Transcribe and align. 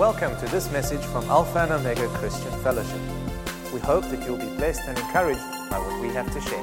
Welcome 0.00 0.34
to 0.38 0.46
this 0.46 0.72
message 0.72 1.02
from 1.12 1.26
Alpha 1.26 1.58
and 1.58 1.72
Omega 1.72 2.08
Christian 2.16 2.50
Fellowship. 2.62 3.02
We 3.70 3.80
hope 3.80 4.02
that 4.04 4.24
you'll 4.24 4.38
be 4.38 4.48
blessed 4.56 4.80
and 4.86 4.96
encouraged 4.96 5.42
by 5.68 5.78
what 5.78 6.00
we 6.00 6.08
have 6.14 6.32
to 6.32 6.40
share. 6.40 6.58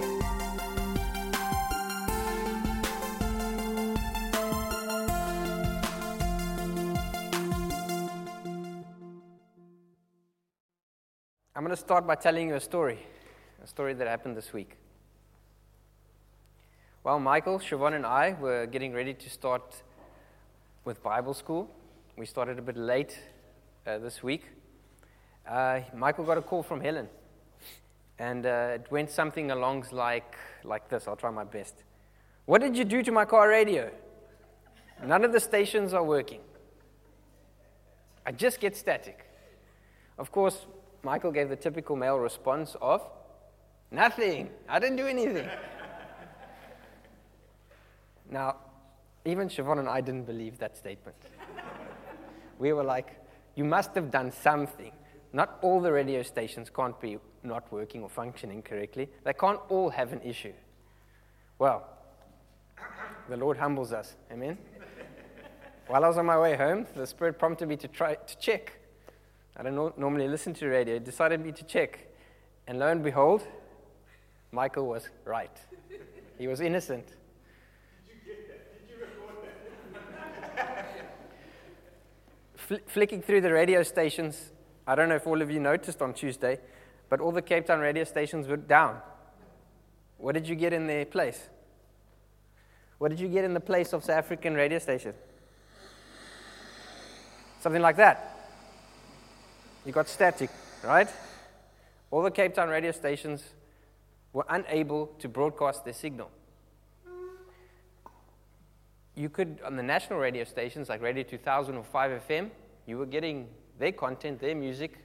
I'm 11.55 11.63
going 11.63 11.69
to 11.69 11.75
start 11.75 12.07
by 12.07 12.15
telling 12.15 12.47
you 12.47 12.55
a 12.55 12.59
story, 12.59 12.97
a 13.63 13.67
story 13.67 13.93
that 13.93 14.07
happened 14.07 14.35
this 14.35 14.51
week. 14.51 14.77
Well, 17.03 17.19
Michael, 17.19 17.59
Siobhan, 17.59 17.93
and 17.93 18.03
I 18.03 18.35
were 18.41 18.65
getting 18.65 18.93
ready 18.93 19.13
to 19.13 19.29
start 19.29 19.83
with 20.85 21.03
Bible 21.03 21.35
school. 21.35 21.69
We 22.17 22.25
started 22.25 22.57
a 22.57 22.63
bit 22.63 22.77
late 22.77 23.15
uh, 23.85 23.99
this 23.99 24.23
week. 24.23 24.43
Uh, 25.47 25.81
Michael 25.93 26.25
got 26.25 26.39
a 26.39 26.41
call 26.41 26.63
from 26.63 26.81
Helen, 26.81 27.07
and 28.17 28.43
uh, 28.43 28.69
it 28.73 28.87
went 28.89 29.11
something 29.11 29.51
along 29.51 29.85
like, 29.91 30.35
like 30.63 30.89
this. 30.89 31.07
I'll 31.07 31.15
try 31.15 31.29
my 31.29 31.43
best. 31.43 31.83
What 32.45 32.61
did 32.61 32.75
you 32.75 32.85
do 32.85 33.03
to 33.03 33.11
my 33.11 33.23
car 33.23 33.49
radio? 33.49 33.91
None 35.05 35.25
of 35.25 35.31
the 35.31 35.39
stations 35.39 35.93
are 35.93 36.03
working. 36.03 36.39
I 38.25 38.31
just 38.31 38.59
get 38.59 38.75
static. 38.75 39.29
Of 40.17 40.31
course, 40.31 40.65
Michael 41.03 41.31
gave 41.31 41.49
the 41.49 41.55
typical 41.55 41.95
male 41.95 42.17
response 42.17 42.75
of, 42.81 43.07
Nothing. 43.91 44.49
I 44.67 44.79
didn't 44.79 44.97
do 44.97 45.05
anything. 45.05 45.47
now, 48.31 48.55
even 49.23 49.49
Siobhan 49.49 49.77
and 49.77 49.87
I 49.87 50.01
didn't 50.01 50.25
believe 50.25 50.57
that 50.57 50.75
statement. 50.75 51.15
We 52.59 52.73
were 52.73 52.83
like, 52.83 53.19
You 53.55 53.65
must 53.65 53.95
have 53.95 54.11
done 54.11 54.31
something. 54.31 54.91
Not 55.33 55.57
all 55.61 55.81
the 55.81 55.91
radio 55.91 56.23
stations 56.23 56.69
can't 56.69 56.99
be 56.99 57.17
not 57.43 57.71
working 57.71 58.01
or 58.01 58.09
functioning 58.09 58.61
correctly. 58.61 59.09
They 59.23 59.33
can't 59.33 59.59
all 59.69 59.89
have 59.89 60.13
an 60.13 60.21
issue. 60.21 60.53
Well, 61.59 61.85
the 63.29 63.37
Lord 63.37 63.57
humbles 63.57 63.91
us. 63.93 64.15
Amen. 64.31 64.57
While 65.87 66.03
I 66.03 66.07
was 66.07 66.17
on 66.17 66.25
my 66.25 66.39
way 66.39 66.55
home, 66.55 66.85
the 66.95 67.07
Spirit 67.07 67.39
prompted 67.39 67.67
me 67.67 67.77
to 67.77 67.87
try 67.87 68.15
to 68.15 68.37
check 68.37 68.77
I 69.59 69.63
don't 69.63 69.97
normally 69.97 70.27
listen 70.27 70.53
to 70.55 70.67
radio, 70.67 70.95
It 70.95 71.03
decided 71.03 71.43
me 71.43 71.51
to 71.51 71.63
check. 71.63 72.07
And 72.67 72.77
lo 72.77 72.87
and 72.89 73.03
behold, 73.03 73.47
Michael 74.51 74.85
was 74.85 75.09
right. 75.25 75.57
He 76.37 76.47
was 76.47 76.61
innocent. 76.61 77.15
Fl- 82.67 82.75
flicking 82.85 83.21
through 83.21 83.41
the 83.41 83.53
radio 83.53 83.81
stations, 83.81 84.51
I 84.85 84.95
don't 84.95 85.07
know 85.07 85.15
if 85.15 85.25
all 85.25 85.41
of 85.41 85.49
you 85.49 85.59
noticed 85.59 86.01
on 86.01 86.13
Tuesday, 86.13 86.59
but 87.09 87.21
all 87.21 87.31
the 87.31 87.41
Cape 87.41 87.65
Town 87.65 87.79
radio 87.79 88.03
stations 88.03 88.45
were 88.45 88.57
down. 88.57 88.99
What 90.17 90.33
did 90.33 90.47
you 90.49 90.55
get 90.55 90.73
in 90.73 90.85
their 90.85 91.05
place? 91.05 91.47
What 92.97 93.09
did 93.09 93.21
you 93.21 93.29
get 93.29 93.45
in 93.45 93.53
the 93.53 93.61
place 93.61 93.93
of 93.93 94.03
South 94.03 94.17
African 94.17 94.53
radio 94.53 94.79
station? 94.79 95.13
Something 97.61 97.81
like 97.81 97.95
that. 97.97 98.37
You 99.85 99.93
got 99.93 100.09
static, 100.09 100.49
right? 100.83 101.07
All 102.11 102.21
the 102.21 102.31
Cape 102.31 102.53
Town 102.53 102.67
radio 102.67 102.91
stations 102.91 103.43
were 104.33 104.45
unable 104.49 105.07
to 105.19 105.29
broadcast 105.29 105.85
their 105.85 105.93
signal. 105.93 106.29
You 109.17 109.29
could, 109.29 109.59
on 109.65 109.75
the 109.75 109.81
national 109.81 110.19
radio 110.19 110.43
stations 110.43 110.89
like 110.89 111.01
Radio 111.01 111.23
2000 111.23 111.75
or 111.75 111.83
5 111.83 112.21
FM, 112.27 112.51
you 112.85 112.99
were 112.99 113.07
getting 113.07 113.47
their 113.79 113.91
content, 113.91 114.39
their 114.39 114.53
music, 114.53 114.99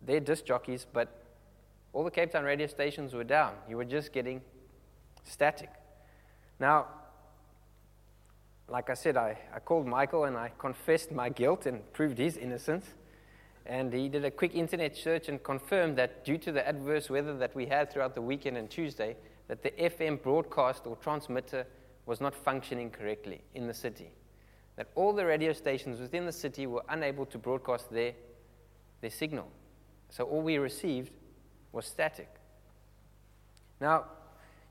their 0.00 0.20
disc 0.20 0.46
jockeys, 0.46 0.86
but 0.90 1.22
all 1.92 2.02
the 2.02 2.10
Cape 2.10 2.32
Town 2.32 2.44
radio 2.44 2.66
stations 2.66 3.12
were 3.12 3.24
down. 3.24 3.52
You 3.68 3.76
were 3.76 3.84
just 3.84 4.10
getting 4.10 4.40
static. 5.22 5.68
Now, 6.58 6.86
like 8.68 8.88
I 8.88 8.94
said, 8.94 9.18
I, 9.18 9.36
I 9.54 9.58
called 9.58 9.86
Michael 9.86 10.24
and 10.24 10.34
I 10.34 10.50
confessed 10.58 11.12
my 11.12 11.28
guilt 11.28 11.66
and 11.66 11.92
proved 11.92 12.16
his 12.16 12.38
innocence. 12.38 12.86
And 13.66 13.92
he 13.92 14.08
did 14.08 14.24
a 14.24 14.30
quick 14.30 14.54
internet 14.54 14.96
search 14.96 15.28
and 15.28 15.42
confirmed 15.42 15.98
that 15.98 16.24
due 16.24 16.38
to 16.38 16.52
the 16.52 16.66
adverse 16.66 17.10
weather 17.10 17.36
that 17.36 17.54
we 17.54 17.66
had 17.66 17.92
throughout 17.92 18.14
the 18.14 18.22
weekend 18.22 18.56
and 18.56 18.70
Tuesday, 18.70 19.14
that 19.48 19.62
the 19.62 19.72
FM 19.72 20.22
broadcast 20.22 20.86
or 20.86 20.96
transmitter 20.96 21.66
was 22.06 22.20
not 22.20 22.34
functioning 22.34 22.90
correctly 22.90 23.42
in 23.54 23.66
the 23.66 23.74
city. 23.74 24.10
That 24.76 24.88
all 24.94 25.12
the 25.12 25.26
radio 25.26 25.52
stations 25.52 26.00
within 26.00 26.24
the 26.24 26.32
city 26.32 26.66
were 26.66 26.84
unable 26.88 27.26
to 27.26 27.38
broadcast 27.38 27.90
their, 27.90 28.12
their 29.00 29.10
signal. 29.10 29.50
So 30.10 30.24
all 30.24 30.42
we 30.42 30.58
received 30.58 31.10
was 31.72 31.86
static. 31.86 32.28
Now, 33.80 34.04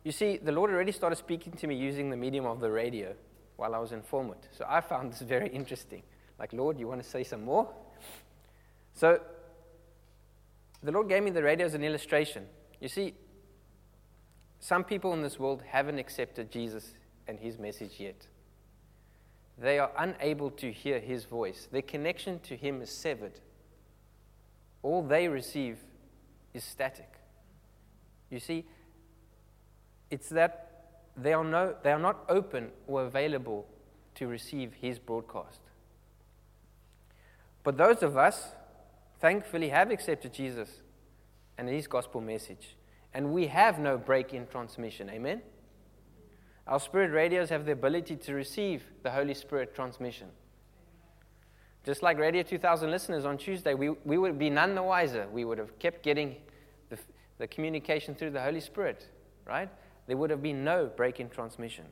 you 0.03 0.11
see, 0.11 0.37
the 0.37 0.51
Lord 0.51 0.71
already 0.71 0.91
started 0.91 1.17
speaking 1.17 1.53
to 1.53 1.67
me 1.67 1.75
using 1.75 2.09
the 2.09 2.17
medium 2.17 2.45
of 2.45 2.59
the 2.59 2.71
radio 2.71 3.13
while 3.57 3.75
I 3.75 3.79
was 3.79 3.91
in 3.91 4.01
Formwood. 4.01 4.43
So 4.51 4.65
I 4.67 4.81
found 4.81 5.11
this 5.11 5.21
very 5.21 5.49
interesting. 5.49 6.03
Like, 6.39 6.53
Lord, 6.53 6.79
you 6.79 6.87
want 6.87 7.03
to 7.03 7.09
say 7.09 7.23
some 7.23 7.43
more? 7.43 7.67
So, 8.93 9.19
the 10.83 10.91
Lord 10.91 11.09
gave 11.09 11.23
me 11.23 11.31
the 11.31 11.43
radio 11.43 11.65
as 11.65 11.73
an 11.73 11.83
illustration. 11.83 12.45
You 12.79 12.87
see, 12.87 13.13
some 14.59 14.83
people 14.83 15.13
in 15.13 15.21
this 15.21 15.39
world 15.39 15.63
haven't 15.67 15.99
accepted 15.99 16.51
Jesus 16.51 16.93
and 17.27 17.39
his 17.39 17.57
message 17.57 17.93
yet. 17.99 18.27
They 19.57 19.79
are 19.79 19.91
unable 19.97 20.51
to 20.51 20.71
hear 20.71 20.99
his 20.99 21.25
voice, 21.25 21.67
their 21.71 21.81
connection 21.81 22.39
to 22.41 22.55
him 22.55 22.81
is 22.81 22.89
severed. 22.89 23.39
All 24.83 25.01
they 25.01 25.27
receive 25.27 25.77
is 26.53 26.63
static. 26.63 27.09
You 28.29 28.39
see, 28.39 28.65
it's 30.11 30.29
that 30.29 30.65
they 31.17 31.33
are, 31.33 31.43
no, 31.43 31.75
they 31.81 31.91
are 31.91 31.99
not 31.99 32.25
open 32.29 32.71
or 32.87 33.03
available 33.03 33.65
to 34.15 34.27
receive 34.27 34.73
his 34.73 34.99
broadcast. 34.99 35.59
But 37.63 37.77
those 37.77 38.03
of 38.03 38.17
us 38.17 38.49
thankfully 39.19 39.69
have 39.69 39.91
accepted 39.91 40.33
Jesus 40.33 40.81
and 41.57 41.67
his 41.67 41.87
gospel 41.87 42.21
message. 42.21 42.75
And 43.13 43.31
we 43.33 43.47
have 43.47 43.79
no 43.79 43.97
break 43.97 44.33
in 44.33 44.45
transmission. 44.47 45.09
Amen? 45.09 45.41
Our 46.67 46.79
spirit 46.79 47.11
radios 47.11 47.49
have 47.49 47.65
the 47.65 47.73
ability 47.73 48.15
to 48.15 48.33
receive 48.33 48.83
the 49.03 49.11
Holy 49.11 49.35
Spirit 49.35 49.75
transmission. 49.75 50.27
Just 51.83 52.01
like 52.01 52.17
Radio 52.17 52.41
2000 52.41 52.89
listeners 52.89 53.25
on 53.25 53.37
Tuesday, 53.37 53.75
we, 53.75 53.89
we 53.89 54.17
would 54.17 54.39
be 54.39 54.49
none 54.49 54.73
the 54.73 54.81
wiser. 54.81 55.27
We 55.31 55.45
would 55.45 55.59
have 55.59 55.77
kept 55.77 56.01
getting 56.01 56.35
the, 56.89 56.97
the 57.37 57.47
communication 57.47 58.15
through 58.15 58.31
the 58.31 58.41
Holy 58.41 58.59
Spirit, 58.59 59.07
right? 59.45 59.69
There 60.07 60.17
would 60.17 60.31
have 60.31 60.41
been 60.41 60.63
no 60.63 60.87
break 60.87 61.19
in 61.19 61.29
transmission. 61.29 61.85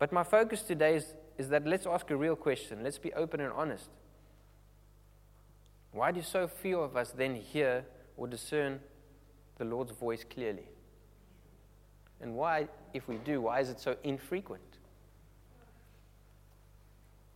But 0.00 0.12
my 0.12 0.24
focus 0.24 0.62
today 0.62 0.96
is, 0.96 1.14
is 1.38 1.48
that 1.50 1.64
let's 1.64 1.86
ask 1.86 2.10
a 2.10 2.16
real 2.16 2.34
question. 2.34 2.82
Let's 2.82 2.98
be 2.98 3.12
open 3.14 3.40
and 3.40 3.52
honest. 3.52 3.88
Why 5.92 6.10
do 6.10 6.20
so 6.20 6.48
few 6.48 6.80
of 6.80 6.96
us 6.96 7.12
then 7.12 7.36
hear 7.36 7.84
or 8.16 8.26
discern 8.26 8.80
the 9.58 9.64
Lord's 9.64 9.92
voice 9.92 10.24
clearly? 10.28 10.68
And 12.20 12.34
why, 12.34 12.68
if 12.94 13.08
we 13.08 13.16
do, 13.16 13.42
why 13.42 13.60
is 13.60 13.68
it 13.68 13.80
so 13.80 13.96
infrequent? 14.02 14.62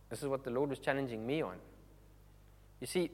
This 0.09 0.21
is 0.21 0.27
what 0.27 0.43
the 0.43 0.49
Lord 0.49 0.69
was 0.69 0.79
challenging 0.79 1.25
me 1.25 1.41
on. 1.41 1.55
You 2.79 2.87
see, 2.87 3.11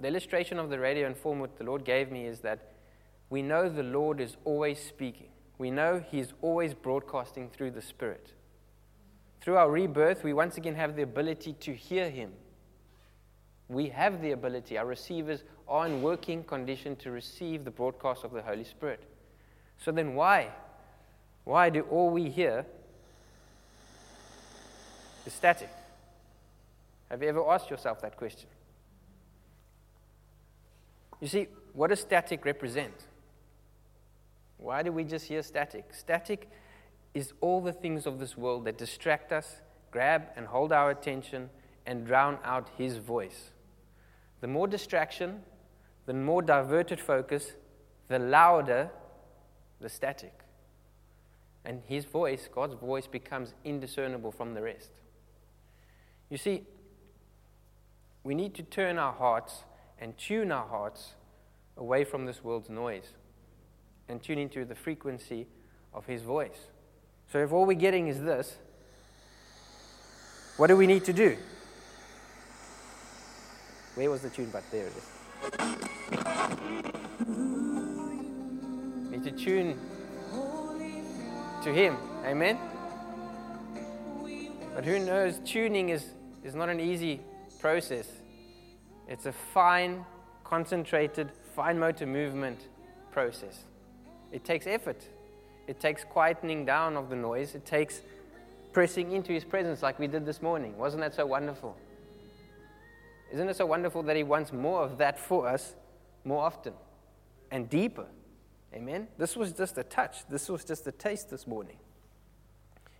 the 0.00 0.08
illustration 0.08 0.58
of 0.58 0.70
the 0.70 0.78
radio 0.78 1.06
and 1.06 1.16
Formwood 1.16 1.56
the 1.58 1.64
Lord 1.64 1.84
gave 1.84 2.10
me 2.10 2.26
is 2.26 2.40
that 2.40 2.72
we 3.28 3.42
know 3.42 3.68
the 3.68 3.82
Lord 3.82 4.20
is 4.20 4.36
always 4.44 4.78
speaking. 4.82 5.28
We 5.58 5.70
know 5.70 6.02
He's 6.10 6.32
always 6.40 6.72
broadcasting 6.72 7.50
through 7.50 7.72
the 7.72 7.82
Spirit. 7.82 8.32
Through 9.40 9.56
our 9.56 9.70
rebirth, 9.70 10.24
we 10.24 10.32
once 10.32 10.56
again 10.56 10.74
have 10.76 10.96
the 10.96 11.02
ability 11.02 11.54
to 11.60 11.74
hear 11.74 12.08
Him 12.08 12.32
we 13.70 13.88
have 13.90 14.20
the 14.20 14.32
ability, 14.32 14.76
our 14.76 14.86
receivers 14.86 15.44
are 15.68 15.86
in 15.86 16.02
working 16.02 16.42
condition 16.42 16.96
to 16.96 17.12
receive 17.12 17.64
the 17.64 17.70
broadcast 17.70 18.24
of 18.24 18.32
the 18.32 18.42
Holy 18.42 18.64
Spirit. 18.64 19.04
So 19.78 19.92
then, 19.92 20.14
why? 20.14 20.50
Why 21.44 21.70
do 21.70 21.82
all 21.82 22.10
we 22.10 22.28
hear 22.28 22.64
is 25.26 25.32
static? 25.32 25.70
Have 27.10 27.22
you 27.22 27.28
ever 27.28 27.48
asked 27.50 27.70
yourself 27.70 28.00
that 28.02 28.16
question? 28.16 28.48
You 31.20 31.28
see, 31.28 31.48
what 31.72 31.88
does 31.88 32.00
static 32.00 32.44
represent? 32.44 32.94
Why 34.58 34.82
do 34.82 34.92
we 34.92 35.04
just 35.04 35.26
hear 35.26 35.42
static? 35.42 35.92
Static 35.92 36.48
is 37.14 37.32
all 37.40 37.60
the 37.60 37.72
things 37.72 38.06
of 38.06 38.18
this 38.18 38.36
world 38.36 38.64
that 38.66 38.78
distract 38.78 39.32
us, 39.32 39.60
grab 39.90 40.28
and 40.36 40.46
hold 40.46 40.72
our 40.72 40.90
attention, 40.90 41.50
and 41.86 42.06
drown 42.06 42.38
out 42.44 42.68
His 42.76 42.98
voice. 42.98 43.50
The 44.40 44.46
more 44.46 44.68
distraction, 44.68 45.42
the 46.06 46.14
more 46.14 46.42
diverted 46.42 47.00
focus, 47.00 47.52
the 48.08 48.18
louder 48.18 48.90
the 49.80 49.88
static. 49.88 50.39
And 51.64 51.82
his 51.86 52.04
voice, 52.04 52.48
God's 52.52 52.74
voice, 52.74 53.06
becomes 53.06 53.54
indiscernible 53.64 54.32
from 54.32 54.54
the 54.54 54.62
rest. 54.62 54.90
You 56.30 56.38
see, 56.38 56.64
we 58.22 58.34
need 58.34 58.54
to 58.54 58.62
turn 58.62 58.98
our 58.98 59.12
hearts 59.12 59.64
and 59.98 60.16
tune 60.16 60.52
our 60.52 60.66
hearts 60.66 61.14
away 61.76 62.04
from 62.04 62.26
this 62.26 62.42
world's 62.42 62.70
noise 62.70 63.14
and 64.08 64.22
tune 64.22 64.38
into 64.38 64.64
the 64.64 64.74
frequency 64.74 65.46
of 65.92 66.06
His 66.06 66.22
voice. 66.22 66.68
So, 67.32 67.38
if 67.38 67.52
all 67.52 67.66
we're 67.66 67.74
getting 67.74 68.08
is 68.08 68.20
this, 68.20 68.56
what 70.56 70.66
do 70.66 70.76
we 70.76 70.86
need 70.86 71.04
to 71.04 71.12
do? 71.12 71.36
Where 73.94 74.10
was 74.10 74.22
the 74.22 74.30
tune 74.30 74.50
but 74.52 74.62
There 74.70 74.86
it 74.86 74.92
is. 74.96 75.08
Need 79.10 79.24
to 79.24 79.30
tune 79.32 79.78
to 81.62 81.72
Him. 81.72 81.96
Amen? 82.24 82.58
But 84.74 84.84
who 84.84 84.98
knows, 84.98 85.40
tuning 85.44 85.90
is, 85.90 86.04
is 86.42 86.54
not 86.54 86.68
an 86.68 86.80
easy 86.80 87.20
process. 87.60 88.08
It's 89.08 89.26
a 89.26 89.32
fine, 89.32 90.04
concentrated, 90.44 91.30
fine 91.54 91.78
motor 91.78 92.06
movement 92.06 92.68
process. 93.10 93.64
It 94.32 94.44
takes 94.44 94.66
effort. 94.66 95.02
It 95.66 95.80
takes 95.80 96.04
quietening 96.04 96.64
down 96.64 96.96
of 96.96 97.10
the 97.10 97.16
noise. 97.16 97.54
It 97.54 97.66
takes 97.66 98.00
pressing 98.72 99.12
into 99.12 99.32
His 99.32 99.44
presence 99.44 99.82
like 99.82 99.98
we 99.98 100.06
did 100.06 100.24
this 100.24 100.40
morning. 100.40 100.78
Wasn't 100.78 101.02
that 101.02 101.14
so 101.14 101.26
wonderful? 101.26 101.76
Isn't 103.32 103.48
it 103.48 103.56
so 103.56 103.66
wonderful 103.66 104.02
that 104.04 104.16
He 104.16 104.22
wants 104.22 104.52
more 104.52 104.82
of 104.82 104.98
that 104.98 105.18
for 105.18 105.46
us 105.46 105.74
more 106.24 106.42
often 106.42 106.72
and 107.50 107.68
deeper? 107.68 108.06
Amen? 108.74 109.08
This 109.18 109.36
was 109.36 109.52
just 109.52 109.76
a 109.78 109.84
touch. 109.84 110.28
This 110.28 110.48
was 110.48 110.64
just 110.64 110.86
a 110.86 110.92
taste 110.92 111.30
this 111.30 111.46
morning. 111.46 111.76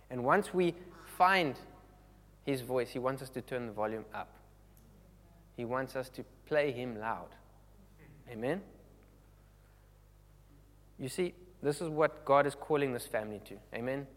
And 0.09 0.23
once 0.23 0.53
we 0.53 0.75
find 1.17 1.55
His 2.43 2.61
voice, 2.61 2.89
He 2.89 2.99
wants 2.99 3.21
us 3.21 3.29
to 3.29 3.41
turn 3.41 3.67
the 3.67 3.71
volume 3.71 4.05
up. 4.13 4.33
He 5.55 5.65
wants 5.65 5.95
us 5.95 6.09
to 6.09 6.25
play 6.45 6.71
Him 6.71 6.99
loud. 6.99 7.29
Amen? 8.29 8.61
You 10.99 11.09
see, 11.09 11.33
this 11.63 11.81
is 11.81 11.89
what 11.89 12.25
God 12.25 12.45
is 12.45 12.55
calling 12.55 12.93
this 12.93 13.07
family 13.07 13.41
to. 13.45 13.55
Amen? 13.73 14.07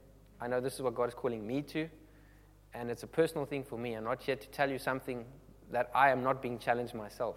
I 0.41 0.49
know 0.49 0.61
this 0.61 0.75
is 0.75 0.83
what 0.83 0.95
God 0.95 1.09
is 1.09 1.15
calling 1.15 1.47
me 1.47 1.63
to, 1.63 1.89
and 2.75 2.91
it's 2.91 3.03
a 3.03 3.07
personal 3.07 3.47
thing 3.47 3.65
for 3.65 3.79
me. 3.79 3.95
I'm 3.95 4.05
not 4.05 4.23
here 4.23 4.37
to 4.37 4.49
tell 4.49 4.71
you 4.71 4.79
something 4.79 5.25
that 5.71 5.91
I 5.95 6.11
am 6.11 6.23
not 6.23 6.43
being 6.43 6.59
challenged 6.59 6.95
myself. 6.95 7.37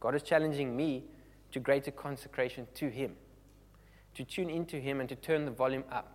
God 0.00 0.14
is 0.14 0.22
challenging 0.22 0.76
me 0.76 1.04
to 1.52 1.60
greater 1.60 1.90
consecration 1.90 2.66
to 2.74 2.88
Him, 2.88 3.16
to 4.14 4.24
tune 4.24 4.50
into 4.50 4.78
Him 4.78 5.00
and 5.00 5.08
to 5.08 5.16
turn 5.16 5.44
the 5.44 5.50
volume 5.50 5.84
up 5.90 6.12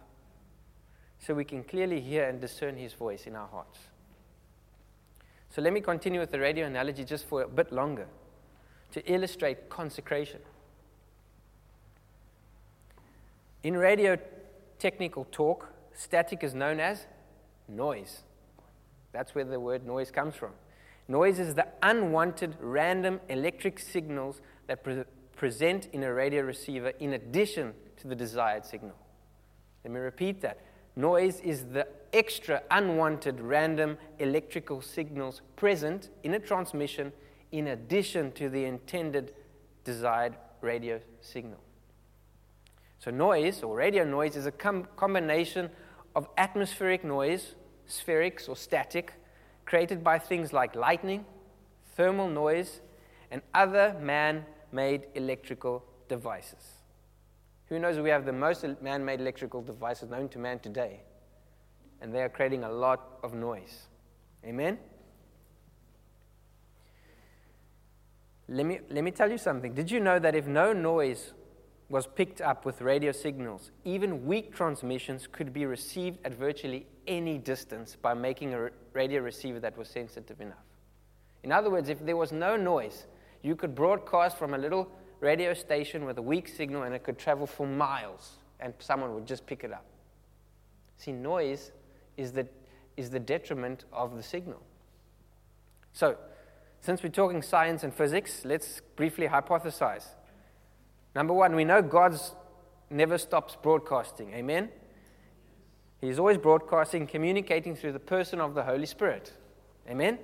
so 1.20 1.34
we 1.34 1.46
can 1.46 1.64
clearly 1.64 2.02
hear 2.02 2.28
and 2.28 2.40
discern 2.40 2.78
His 2.78 2.94
voice 2.94 3.26
in 3.26 3.36
our 3.36 3.48
hearts. 3.48 3.80
So 5.50 5.62
let 5.62 5.74
me 5.74 5.82
continue 5.82 6.20
with 6.20 6.32
the 6.32 6.40
radio 6.40 6.68
analogy 6.68 7.06
just 7.06 7.26
for 7.28 7.44
a 7.44 7.48
bit 7.48 7.72
longer 7.72 8.08
to 8.92 9.12
illustrate 9.12 9.70
consecration. 9.70 10.42
In 13.64 13.76
radio 13.76 14.18
technical 14.78 15.26
talk, 15.32 15.70
static 15.94 16.44
is 16.44 16.54
known 16.54 16.80
as 16.80 17.08
noise. 17.68 18.24
That's 19.12 19.34
where 19.34 19.46
the 19.46 19.60
word 19.60 19.86
noise 19.88 20.12
comes 20.12 20.36
from. 20.36 20.52
Noise 21.08 21.40
is 21.40 21.56
the 21.56 21.68
unwanted 21.82 22.56
random 22.60 23.22
electric 23.30 23.80
signals 23.80 24.42
that 24.68 24.84
pre- 24.84 25.04
present 25.36 25.90
in 25.94 26.04
a 26.04 26.14
radio 26.14 26.44
receiver 26.44 26.90
in 27.00 27.14
addition 27.14 27.74
to 27.98 28.08
the 28.08 28.16
desired 28.16 28.66
signal. 28.66 28.96
Let 29.84 29.94
me 29.94 30.00
repeat 30.00 30.42
that. 30.42 30.62
Noise 30.96 31.42
is 31.42 31.66
the 31.66 31.88
extra 32.14 32.64
unwanted 32.72 33.42
random 33.42 33.98
electrical 34.20 34.82
signals 34.82 35.42
present 35.56 36.10
in 36.24 36.34
a 36.34 36.40
transmission 36.40 37.12
in 37.52 37.68
addition 37.68 38.32
to 38.34 38.50
the 38.50 38.64
intended 38.66 39.34
desired 39.84 40.36
radio 40.62 41.00
signal. 41.22 41.60
So, 43.00 43.12
noise 43.12 43.62
or 43.62 43.76
radio 43.76 44.04
noise 44.04 44.36
is 44.36 44.46
a 44.46 44.52
com- 44.52 44.88
combination 44.96 45.70
of 46.16 46.28
atmospheric 46.38 47.04
noise, 47.04 47.56
spherics 47.88 48.50
or 48.50 48.56
static, 48.56 49.14
created 49.66 50.04
by 50.04 50.18
things 50.18 50.54
like 50.54 50.76
lightning, 50.76 51.26
thermal 51.96 52.30
noise, 52.30 52.82
and 53.30 53.42
other 53.54 53.96
man 54.02 54.46
made 54.76 55.08
electrical 55.16 55.84
devices. 56.10 56.74
Who 57.70 57.80
knows 57.80 57.98
we 57.98 58.10
have 58.10 58.26
the 58.26 58.34
most 58.34 58.64
man 58.82 59.04
made 59.04 59.20
electrical 59.22 59.62
devices 59.62 60.10
known 60.10 60.30
to 60.30 60.40
man 60.40 60.60
today? 60.60 61.02
And 62.02 62.14
they 62.14 62.22
are 62.22 62.30
creating 62.30 62.64
a 62.64 62.72
lot 62.72 63.18
of 63.24 63.34
noise. 63.34 63.88
Amen? 64.46 64.78
Let 68.48 68.66
me, 68.66 68.80
let 68.92 69.04
me 69.04 69.10
tell 69.10 69.32
you 69.32 69.40
something. 69.40 69.74
Did 69.74 69.90
you 69.90 70.00
know 70.00 70.20
that 70.20 70.36
if 70.36 70.46
no 70.46 70.74
noise 70.74 71.34
was 71.90 72.06
picked 72.06 72.42
up 72.42 72.66
with 72.66 72.82
radio 72.82 73.12
signals, 73.12 73.72
even 73.84 74.26
weak 74.26 74.54
transmissions 74.54 75.28
could 75.32 75.52
be 75.54 75.66
received 75.66 76.20
at 76.24 76.36
virtually 76.36 76.86
any 77.08 77.38
distance 77.38 77.96
by 78.00 78.14
making 78.14 78.54
a 78.54 78.70
radio 78.94 79.22
receiver 79.22 79.60
that 79.60 79.76
was 79.78 79.88
sensitive 79.88 80.42
enough. 80.42 80.58
In 81.44 81.52
other 81.52 81.70
words, 81.70 81.90
if 81.90 82.04
there 82.06 82.18
was 82.18 82.32
no 82.32 82.56
noise, 82.56 83.06
you 83.46 83.56
could 83.56 83.76
broadcast 83.76 84.38
from 84.38 84.56
a 84.56 84.58
little 84.58 84.90
radio 85.20 85.54
station 85.54 86.04
with 86.04 86.18
a 86.18 86.22
weak 86.22 86.48
signal 86.48 86.84
and 86.84 86.96
it 86.96 87.04
could 87.04 87.20
travel 87.20 87.46
for 87.46 87.68
miles 87.68 88.38
and 88.60 88.74
someone 88.80 89.14
would 89.14 89.28
just 89.28 89.46
pick 89.46 89.64
it 89.64 89.72
up. 89.72 89.86
See, 90.98 91.12
noise 91.12 91.72
is 92.18 92.32
the, 92.32 92.48
is 92.98 93.12
the 93.12 93.20
detriment 93.20 93.86
of 93.94 94.16
the 94.16 94.24
signal. 94.24 94.62
So, 95.94 96.18
since 96.82 97.04
we're 97.04 97.10
talking 97.10 97.42
science 97.42 97.84
and 97.84 97.94
physics, 97.94 98.46
let's 98.46 98.82
briefly 98.96 99.28
hypothesize. 99.28 100.06
Number 101.14 101.34
one, 101.34 101.56
we 101.56 101.66
know 101.66 101.82
God's 101.82 102.34
never 102.90 103.18
stops 103.18 103.56
broadcasting. 103.62 104.34
Amen? 104.34 104.70
He's 106.02 106.20
always 106.20 106.38
broadcasting, 106.38 107.08
communicating 107.08 107.76
through 107.76 107.94
the 107.94 108.00
person 108.00 108.40
of 108.40 108.56
the 108.56 108.64
Holy 108.64 108.86
Spirit. 108.86 109.34
Amen? 109.90 110.20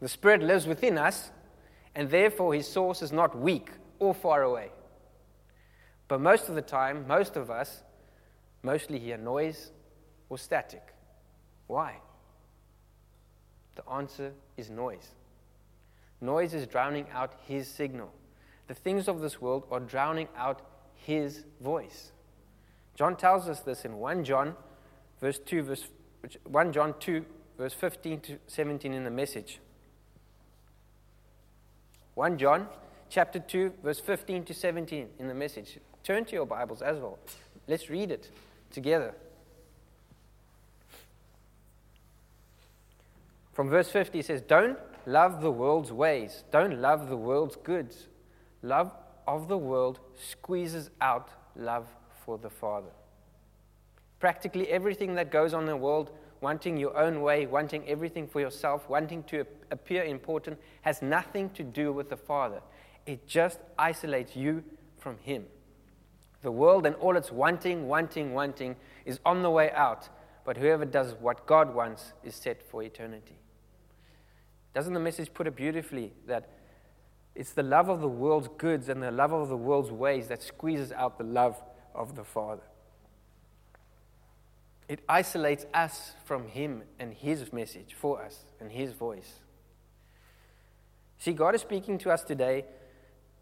The 0.00 0.08
Spirit 0.08 0.42
lives 0.42 0.66
within 0.66 0.98
us, 0.98 1.30
and 1.94 2.10
therefore 2.10 2.54
his 2.54 2.66
source 2.66 3.02
is 3.02 3.12
not 3.12 3.38
weak 3.38 3.70
or 3.98 4.14
far 4.14 4.42
away. 4.42 4.70
But 6.08 6.20
most 6.20 6.48
of 6.48 6.54
the 6.54 6.62
time, 6.62 7.06
most 7.06 7.36
of 7.36 7.50
us 7.50 7.82
mostly 8.62 8.98
hear 8.98 9.16
noise 9.16 9.70
or 10.28 10.38
static. 10.38 10.94
Why? 11.66 11.96
The 13.74 13.88
answer 13.88 14.32
is 14.56 14.70
noise. 14.70 15.08
Noise 16.20 16.54
is 16.54 16.66
drowning 16.66 17.06
out 17.12 17.34
his 17.46 17.66
signal. 17.68 18.12
The 18.68 18.74
things 18.74 19.08
of 19.08 19.20
this 19.20 19.40
world 19.40 19.66
are 19.70 19.80
drowning 19.80 20.28
out 20.36 20.62
his 20.94 21.44
voice. 21.60 22.12
John 22.94 23.16
tells 23.16 23.48
us 23.48 23.60
this 23.60 23.84
in 23.84 23.96
1 23.96 24.24
John 24.24 24.54
verse 25.20 25.38
2 25.38 25.62
verse 25.62 25.88
1 26.44 26.72
John 26.72 26.94
2 27.00 27.24
verse 27.58 27.72
15 27.72 28.20
to 28.20 28.38
17 28.46 28.92
in 28.92 29.04
the 29.04 29.10
message. 29.10 29.60
1 32.14 32.38
John 32.38 32.68
chapter 33.08 33.38
2 33.38 33.74
verse 33.82 34.00
15 34.00 34.44
to 34.44 34.54
17 34.54 35.08
in 35.18 35.28
the 35.28 35.34
message. 35.34 35.78
Turn 36.02 36.24
to 36.26 36.32
your 36.32 36.46
Bibles 36.46 36.82
as 36.82 36.98
well. 36.98 37.18
Let's 37.68 37.88
read 37.88 38.10
it 38.10 38.30
together. 38.70 39.14
From 43.52 43.68
verse 43.68 43.90
50 43.90 44.18
it 44.18 44.26
says, 44.26 44.40
"Don't 44.40 44.78
love 45.06 45.40
the 45.40 45.50
world's 45.50 45.92
ways. 45.92 46.44
Don't 46.50 46.80
love 46.80 47.08
the 47.08 47.16
world's 47.16 47.56
goods. 47.56 48.08
Love 48.62 48.92
of 49.26 49.48
the 49.48 49.58
world 49.58 50.00
squeezes 50.16 50.90
out 51.00 51.30
love 51.56 51.88
for 52.24 52.38
the 52.38 52.50
Father. 52.50 52.90
Practically 54.20 54.68
everything 54.68 55.14
that 55.14 55.30
goes 55.30 55.52
on 55.52 55.62
in 55.62 55.68
the 55.68 55.76
world, 55.76 56.10
wanting 56.42 56.76
your 56.76 56.96
own 56.98 57.22
way, 57.22 57.46
wanting 57.46 57.88
everything 57.88 58.26
for 58.26 58.40
yourself, 58.40 58.88
wanting 58.88 59.22
to 59.24 59.46
appear 59.70 60.02
important, 60.02 60.58
has 60.82 61.00
nothing 61.00 61.48
to 61.50 61.62
do 61.62 61.92
with 61.92 62.10
the 62.10 62.16
Father. 62.16 62.60
It 63.06 63.26
just 63.26 63.60
isolates 63.78 64.36
you 64.36 64.62
from 64.98 65.18
Him. 65.18 65.46
The 66.42 66.50
world 66.50 66.84
and 66.84 66.96
all 66.96 67.16
its 67.16 67.30
wanting, 67.30 67.86
wanting, 67.86 68.34
wanting 68.34 68.76
is 69.04 69.20
on 69.24 69.42
the 69.42 69.50
way 69.50 69.70
out, 69.70 70.08
but 70.44 70.56
whoever 70.56 70.84
does 70.84 71.14
what 71.14 71.46
God 71.46 71.74
wants 71.74 72.12
is 72.24 72.34
set 72.34 72.68
for 72.68 72.82
eternity. 72.82 73.36
Doesn't 74.74 74.92
the 74.92 75.00
message 75.00 75.32
put 75.32 75.46
it 75.46 75.54
beautifully 75.54 76.12
that 76.26 76.48
it's 77.34 77.52
the 77.52 77.62
love 77.62 77.88
of 77.88 78.00
the 78.00 78.08
world's 78.08 78.48
goods 78.58 78.88
and 78.88 79.02
the 79.02 79.10
love 79.10 79.32
of 79.32 79.48
the 79.48 79.56
world's 79.56 79.90
ways 79.90 80.28
that 80.28 80.42
squeezes 80.42 80.92
out 80.92 81.18
the 81.18 81.24
love 81.24 81.62
of 81.94 82.16
the 82.16 82.24
Father. 82.24 82.62
It 84.92 85.00
isolates 85.08 85.64
us 85.72 86.12
from 86.26 86.48
Him 86.48 86.82
and 86.98 87.14
His 87.14 87.50
message 87.50 87.96
for 87.98 88.22
us 88.22 88.44
and 88.60 88.70
His 88.70 88.92
voice. 88.92 89.40
See, 91.16 91.32
God 91.32 91.54
is 91.54 91.62
speaking 91.62 91.96
to 91.96 92.10
us 92.10 92.22
today 92.22 92.66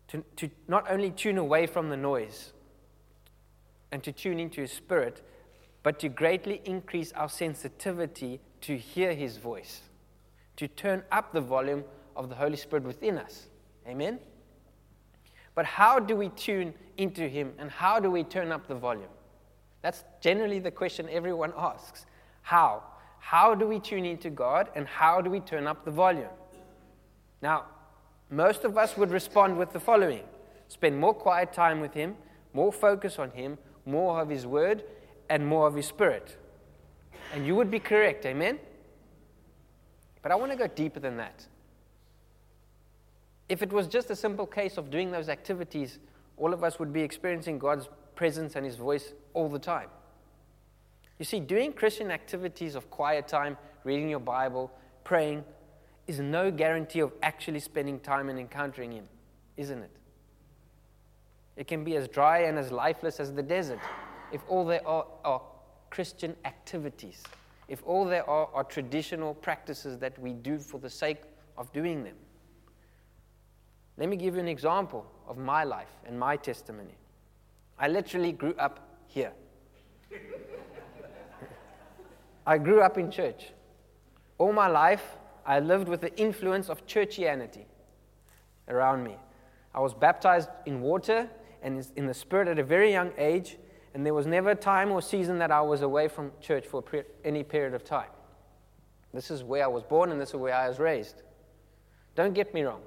to, 0.07 0.25
to 0.37 0.49
not 0.69 0.89
only 0.89 1.11
tune 1.11 1.39
away 1.39 1.67
from 1.67 1.89
the 1.89 1.97
noise 1.97 2.53
and 3.91 4.01
to 4.05 4.13
tune 4.13 4.39
into 4.39 4.61
His 4.61 4.71
Spirit, 4.71 5.27
but 5.83 5.99
to 5.99 6.09
greatly 6.09 6.63
increase 6.67 7.11
our 7.15 7.29
sensitivity 7.29 8.39
to 8.61 8.79
hear 8.79 9.13
His 9.13 9.37
voice 9.37 9.81
to 10.55 10.69
turn 10.69 11.03
up 11.11 11.33
the 11.33 11.41
volume 11.41 11.83
of 12.15 12.29
the 12.29 12.37
Holy 12.37 12.57
Spirit 12.57 12.85
within 12.85 13.19
us. 13.19 13.49
Amen? 13.89 14.21
But 15.57 15.65
how 15.65 15.99
do 15.99 16.15
we 16.15 16.29
tune 16.29 16.75
into 16.97 17.29
Him 17.29 17.55
and 17.59 17.73
how 17.73 17.99
do 17.99 18.09
we 18.09 18.23
turn 18.23 18.53
up 18.53 18.69
the 18.69 18.77
volume? 18.77 19.11
That's 19.83 20.05
generally 20.21 20.59
the 20.59 20.71
question 20.71 21.09
everyone 21.11 21.53
asks. 21.57 22.07
How? 22.43 22.83
How 23.19 23.55
do 23.55 23.67
we 23.67 23.79
tune 23.79 24.05
into 24.05 24.31
God 24.31 24.69
and 24.75 24.87
how 24.87 25.21
do 25.21 25.31
we 25.31 25.41
turn 25.41 25.67
up 25.67 25.85
the 25.85 25.91
volume? 25.91 26.29
Now, 27.43 27.67
most 28.31 28.65
of 28.65 28.77
us 28.77 28.97
would 28.97 29.11
respond 29.11 29.59
with 29.59 29.73
the 29.73 29.81
following 29.81 30.25
spend 30.69 30.99
more 30.99 31.15
quiet 31.15 31.53
time 31.53 31.81
with 31.81 31.95
Him, 31.95 32.15
more 32.53 32.73
focus 32.73 33.19
on 33.19 33.31
Him, 33.33 33.59
more 33.87 34.21
of 34.21 34.29
His 34.29 34.47
Word, 34.47 34.85
and 35.29 35.45
more 35.47 35.67
of 35.67 35.75
His 35.75 35.87
Spirit. 35.87 36.37
And 37.35 37.47
you 37.47 37.57
would 37.57 37.71
be 37.71 37.81
correct, 37.81 38.25
amen? 38.25 38.59
But 40.23 40.31
I 40.33 40.37
want 40.37 40.53
to 40.53 40.59
go 40.59 40.67
deeper 40.67 41.01
than 41.01 41.17
that. 41.17 41.47
If 43.49 43.63
it 43.63 43.73
was 43.73 43.89
just 43.89 44.11
a 44.11 44.17
simple 44.17 44.47
case 44.47 44.77
of 44.77 44.91
doing 44.91 45.11
those 45.11 45.29
activities, 45.29 45.99
all 46.37 46.53
of 46.53 46.63
us 46.63 46.79
would 46.79 46.93
be 46.93 47.03
experiencing 47.03 47.59
God's 47.59 47.89
presence 48.21 48.55
and 48.55 48.67
His 48.67 48.77
voice 48.77 49.15
all 49.33 49.49
the 49.49 49.59
time. 49.59 49.89
You 51.19 51.25
see, 51.25 51.41
doing 51.41 51.73
Christian 51.73 52.11
activities 52.11 52.75
of 52.75 52.91
quiet 52.91 53.27
time, 53.27 53.57
reading 53.83 54.11
your 54.11 54.21
Bible, 54.21 54.71
praying, 55.05 55.43
is 56.07 56.21
no 56.21 56.51
guarantee 56.51 57.01
of 57.01 57.13
actually 57.23 57.61
spending 57.61 57.99
time 57.99 58.29
and 58.29 58.39
encountering 58.39 58.93
Him, 58.93 59.07
isn't 59.57 59.83
it? 59.83 59.91
It 61.57 61.67
can 61.67 61.83
be 61.83 61.97
as 61.97 62.09
dry 62.09 62.41
and 62.41 62.59
as 62.59 62.71
lifeless 62.71 63.21
as 63.21 63.33
the 63.33 63.43
desert 63.43 63.81
if 64.33 64.43
all 64.49 64.67
there 64.67 64.87
are 64.87 65.07
are 65.25 65.41
Christian 65.89 66.37
activities, 66.45 67.23
if 67.69 67.83
all 67.87 68.05
there 68.05 68.29
are 68.29 68.51
are 68.53 68.65
traditional 68.65 69.33
practices 69.33 69.97
that 69.97 70.19
we 70.19 70.35
do 70.35 70.59
for 70.59 70.79
the 70.79 70.91
sake 70.91 71.23
of 71.57 71.73
doing 71.73 72.05
them. 72.05 72.17
Let 73.97 74.11
me 74.11 74.17
give 74.17 74.35
you 74.35 74.41
an 74.41 74.49
example 74.49 75.11
of 75.27 75.39
my 75.39 75.65
life 75.65 75.95
and 76.05 76.21
my 76.21 76.37
testimony. 76.37 77.00
I 77.81 77.89
literally 77.89 78.33
grew 78.33 78.55
up 78.59 78.87
here. 79.07 79.33
I 82.47 82.59
grew 82.59 82.83
up 82.83 82.99
in 82.99 83.11
church. 83.11 83.49
All 84.37 84.53
my 84.53 84.69
life, 84.69 85.17
I 85.47 85.61
lived 85.61 85.89
with 85.89 86.03
the 86.03 86.15
influence 86.21 86.69
of 86.69 86.87
churchianity 86.87 87.65
around 88.69 89.03
me. 89.03 89.17
I 89.75 89.81
was 89.81 89.95
baptized 89.95 90.51
in 90.67 90.83
water 90.83 91.29
and 91.63 91.87
in 91.97 92.07
the 92.07 92.15
Spirit 92.15 92.49
at 92.49 92.59
a 92.59 92.65
very 92.65 92.93
young 92.93 93.13
age, 93.17 93.57
and 93.95 94.05
there 94.05 94.15
was 94.15 94.27
never 94.27 94.51
a 94.51 94.55
time 94.55 94.93
or 94.93 95.01
season 95.01 95.39
that 95.39 95.51
I 95.51 95.63
was 95.63 95.81
away 95.81 96.09
from 96.09 96.33
church 96.41 96.67
for 96.67 96.85
any 97.25 97.43
period 97.43 97.73
of 97.73 97.83
time. 97.83 98.11
This 99.15 99.31
is 99.31 99.43
where 99.43 99.65
I 99.65 99.69
was 99.69 99.83
born, 99.83 100.13
and 100.13 100.21
this 100.21 100.31
is 100.31 100.37
where 100.37 100.55
I 100.55 100.69
was 100.69 100.79
raised. 100.79 101.23
Don't 102.15 102.35
get 102.35 102.53
me 102.53 102.63
wrong. 102.63 102.83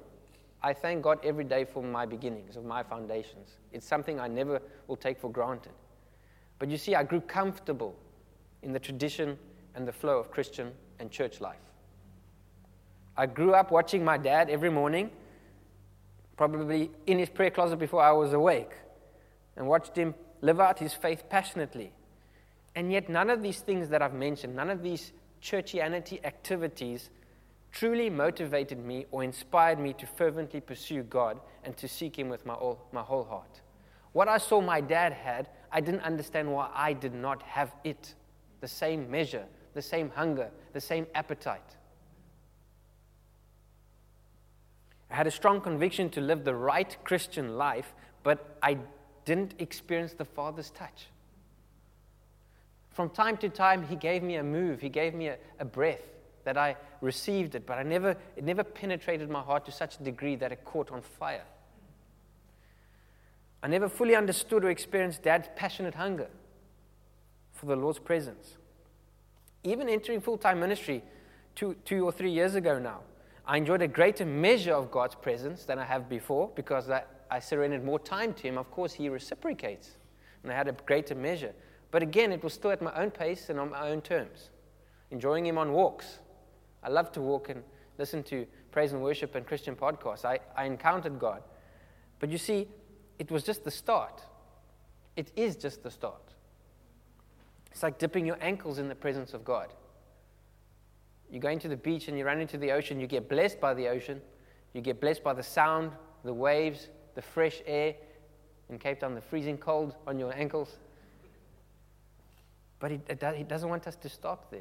I 0.64 0.72
thank 0.72 1.02
God 1.02 1.18
every 1.22 1.44
day 1.44 1.66
for 1.66 1.82
my 1.82 2.06
beginnings, 2.06 2.56
of 2.56 2.64
my 2.64 2.82
foundations. 2.82 3.58
It's 3.70 3.86
something 3.86 4.18
I 4.18 4.28
never 4.28 4.62
will 4.86 4.96
take 4.96 5.20
for 5.20 5.30
granted. 5.30 5.72
But 6.58 6.70
you 6.70 6.78
see, 6.78 6.94
I 6.94 7.02
grew 7.02 7.20
comfortable 7.20 7.94
in 8.62 8.72
the 8.72 8.78
tradition 8.78 9.38
and 9.74 9.86
the 9.86 9.92
flow 9.92 10.18
of 10.18 10.30
Christian 10.30 10.72
and 10.98 11.10
church 11.10 11.42
life. 11.42 11.58
I 13.14 13.26
grew 13.26 13.52
up 13.52 13.70
watching 13.70 14.02
my 14.02 14.16
dad 14.16 14.48
every 14.48 14.70
morning, 14.70 15.10
probably 16.34 16.90
in 17.06 17.18
his 17.18 17.28
prayer 17.28 17.50
closet 17.50 17.78
before 17.78 18.00
I 18.00 18.12
was 18.12 18.32
awake, 18.32 18.72
and 19.58 19.66
watched 19.66 19.94
him 19.94 20.14
live 20.40 20.60
out 20.60 20.78
his 20.78 20.94
faith 20.94 21.24
passionately. 21.28 21.92
And 22.74 22.90
yet, 22.90 23.10
none 23.10 23.28
of 23.28 23.42
these 23.42 23.60
things 23.60 23.90
that 23.90 24.00
I've 24.00 24.14
mentioned, 24.14 24.56
none 24.56 24.70
of 24.70 24.82
these 24.82 25.12
churchianity 25.42 26.24
activities 26.24 27.10
truly 27.74 28.08
motivated 28.08 28.78
me 28.78 29.04
or 29.10 29.24
inspired 29.24 29.80
me 29.80 29.92
to 29.92 30.06
fervently 30.06 30.60
pursue 30.60 31.02
God 31.02 31.40
and 31.64 31.76
to 31.76 31.88
seek 31.88 32.16
Him 32.16 32.28
with 32.28 32.46
my, 32.46 32.54
all, 32.54 32.86
my 32.92 33.02
whole 33.02 33.24
heart. 33.24 33.60
What 34.12 34.28
I 34.28 34.38
saw 34.38 34.60
my 34.60 34.80
dad 34.80 35.12
had, 35.12 35.48
I 35.72 35.80
didn't 35.80 36.02
understand 36.02 36.50
why 36.52 36.70
I 36.72 36.92
did 36.92 37.14
not 37.14 37.42
have 37.42 37.74
it. 37.82 38.14
The 38.60 38.68
same 38.68 39.10
measure, 39.10 39.44
the 39.74 39.82
same 39.82 40.08
hunger, 40.14 40.50
the 40.72 40.80
same 40.80 41.08
appetite. 41.16 41.76
I 45.10 45.16
had 45.16 45.26
a 45.26 45.32
strong 45.32 45.60
conviction 45.60 46.10
to 46.10 46.20
live 46.20 46.44
the 46.44 46.54
right 46.54 46.96
Christian 47.02 47.58
life, 47.58 47.92
but 48.22 48.56
I 48.62 48.78
didn't 49.24 49.54
experience 49.58 50.12
the 50.12 50.24
Father's 50.24 50.70
touch. 50.70 51.08
From 52.92 53.10
time 53.10 53.36
to 53.38 53.48
time, 53.48 53.84
He 53.84 53.96
gave 53.96 54.22
me 54.22 54.36
a 54.36 54.44
move, 54.44 54.80
He 54.80 54.88
gave 54.88 55.12
me 55.12 55.26
a, 55.26 55.38
a 55.58 55.64
breath 55.64 56.13
that 56.44 56.56
I 56.56 56.76
received 57.00 57.54
it, 57.54 57.66
but 57.66 57.78
I 57.78 57.82
never, 57.82 58.16
it 58.36 58.44
never 58.44 58.62
penetrated 58.62 59.28
my 59.28 59.40
heart 59.40 59.64
to 59.66 59.72
such 59.72 59.98
a 59.98 60.02
degree 60.02 60.36
that 60.36 60.52
it 60.52 60.64
caught 60.64 60.90
on 60.90 61.02
fire. 61.02 61.44
I 63.62 63.66
never 63.66 63.88
fully 63.88 64.14
understood 64.14 64.64
or 64.64 64.70
experienced 64.70 65.22
Dad's 65.22 65.48
passionate 65.56 65.94
hunger 65.94 66.28
for 67.52 67.66
the 67.66 67.76
Lord's 67.76 67.98
presence. 67.98 68.58
Even 69.62 69.88
entering 69.88 70.20
full 70.20 70.36
time 70.36 70.60
ministry 70.60 71.02
two, 71.54 71.74
two 71.86 72.04
or 72.04 72.12
three 72.12 72.30
years 72.30 72.54
ago 72.54 72.78
now, 72.78 73.00
I 73.46 73.56
enjoyed 73.56 73.82
a 73.82 73.88
greater 73.88 74.26
measure 74.26 74.74
of 74.74 74.90
God's 74.90 75.14
presence 75.14 75.64
than 75.64 75.78
I 75.78 75.84
have 75.84 76.08
before 76.08 76.50
because 76.54 76.90
I, 76.90 77.04
I 77.30 77.40
surrendered 77.40 77.84
more 77.84 77.98
time 77.98 78.34
to 78.34 78.42
Him. 78.42 78.58
Of 78.58 78.70
course, 78.70 78.92
He 78.92 79.08
reciprocates, 79.08 79.96
and 80.42 80.52
I 80.52 80.54
had 80.54 80.68
a 80.68 80.72
greater 80.72 81.14
measure. 81.14 81.54
But 81.90 82.02
again, 82.02 82.32
it 82.32 82.42
was 82.42 82.52
still 82.52 82.70
at 82.70 82.82
my 82.82 82.92
own 82.94 83.10
pace 83.10 83.48
and 83.48 83.58
on 83.60 83.70
my 83.70 83.88
own 83.88 84.00
terms, 84.00 84.50
enjoying 85.10 85.46
Him 85.46 85.58
on 85.58 85.72
walks, 85.72 86.18
I 86.84 86.88
love 86.88 87.10
to 87.12 87.20
walk 87.20 87.48
and 87.48 87.62
listen 87.98 88.22
to 88.24 88.46
praise 88.70 88.92
and 88.92 89.02
worship 89.02 89.34
and 89.34 89.46
Christian 89.46 89.74
podcasts. 89.74 90.24
I, 90.24 90.40
I 90.56 90.64
encountered 90.64 91.18
God. 91.18 91.42
But 92.20 92.30
you 92.30 92.38
see, 92.38 92.68
it 93.18 93.30
was 93.30 93.42
just 93.42 93.64
the 93.64 93.70
start. 93.70 94.22
It 95.16 95.30
is 95.36 95.56
just 95.56 95.82
the 95.82 95.90
start. 95.90 96.34
It's 97.70 97.82
like 97.82 97.98
dipping 97.98 98.26
your 98.26 98.38
ankles 98.40 98.78
in 98.78 98.88
the 98.88 98.94
presence 98.94 99.34
of 99.34 99.44
God. 99.44 99.72
You 101.30 101.40
go 101.40 101.48
into 101.48 101.68
the 101.68 101.76
beach 101.76 102.08
and 102.08 102.18
you 102.18 102.24
run 102.24 102.40
into 102.40 102.58
the 102.58 102.70
ocean, 102.70 103.00
you 103.00 103.06
get 103.06 103.28
blessed 103.28 103.60
by 103.60 103.74
the 103.74 103.88
ocean, 103.88 104.20
you 104.72 104.80
get 104.80 105.00
blessed 105.00 105.24
by 105.24 105.32
the 105.32 105.42
sound, 105.42 105.92
the 106.24 106.34
waves, 106.34 106.88
the 107.14 107.22
fresh 107.22 107.62
air. 107.66 107.94
In 108.70 108.78
Cape 108.78 109.00
Town, 109.00 109.14
the 109.14 109.20
freezing 109.20 109.58
cold 109.58 109.94
on 110.06 110.18
your 110.18 110.32
ankles. 110.32 110.78
But 112.78 112.90
he, 112.90 113.00
he 113.36 113.44
doesn't 113.44 113.68
want 113.68 113.86
us 113.86 113.96
to 113.96 114.08
stop 114.08 114.50
there. 114.50 114.60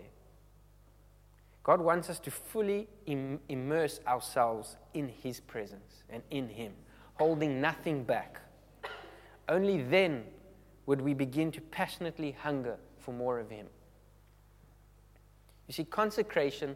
God 1.63 1.79
wants 1.79 2.10
us 2.10 2.20
to 2.20 2.32
fully 2.32 2.88
Im- 3.05 3.39
immerse 3.48 4.01
ourselves 4.05 4.75
in 4.93 5.08
His 5.08 5.39
presence 5.39 6.03
and 6.10 6.22
in 6.29 6.50
Him, 6.50 6.74
holding 7.15 7.62
nothing 7.62 8.03
back. 8.03 8.41
Only 9.48 9.82
then 9.82 10.25
would 10.86 11.01
we 11.01 11.13
begin 11.13 11.51
to 11.51 11.62
passionately 11.62 12.32
hunger 12.32 12.77
for 13.00 13.13
more 13.13 13.39
of 13.39 13.50
Him. 13.50 13.67
You 15.67 15.74
see, 15.74 15.86
consecration 15.86 16.75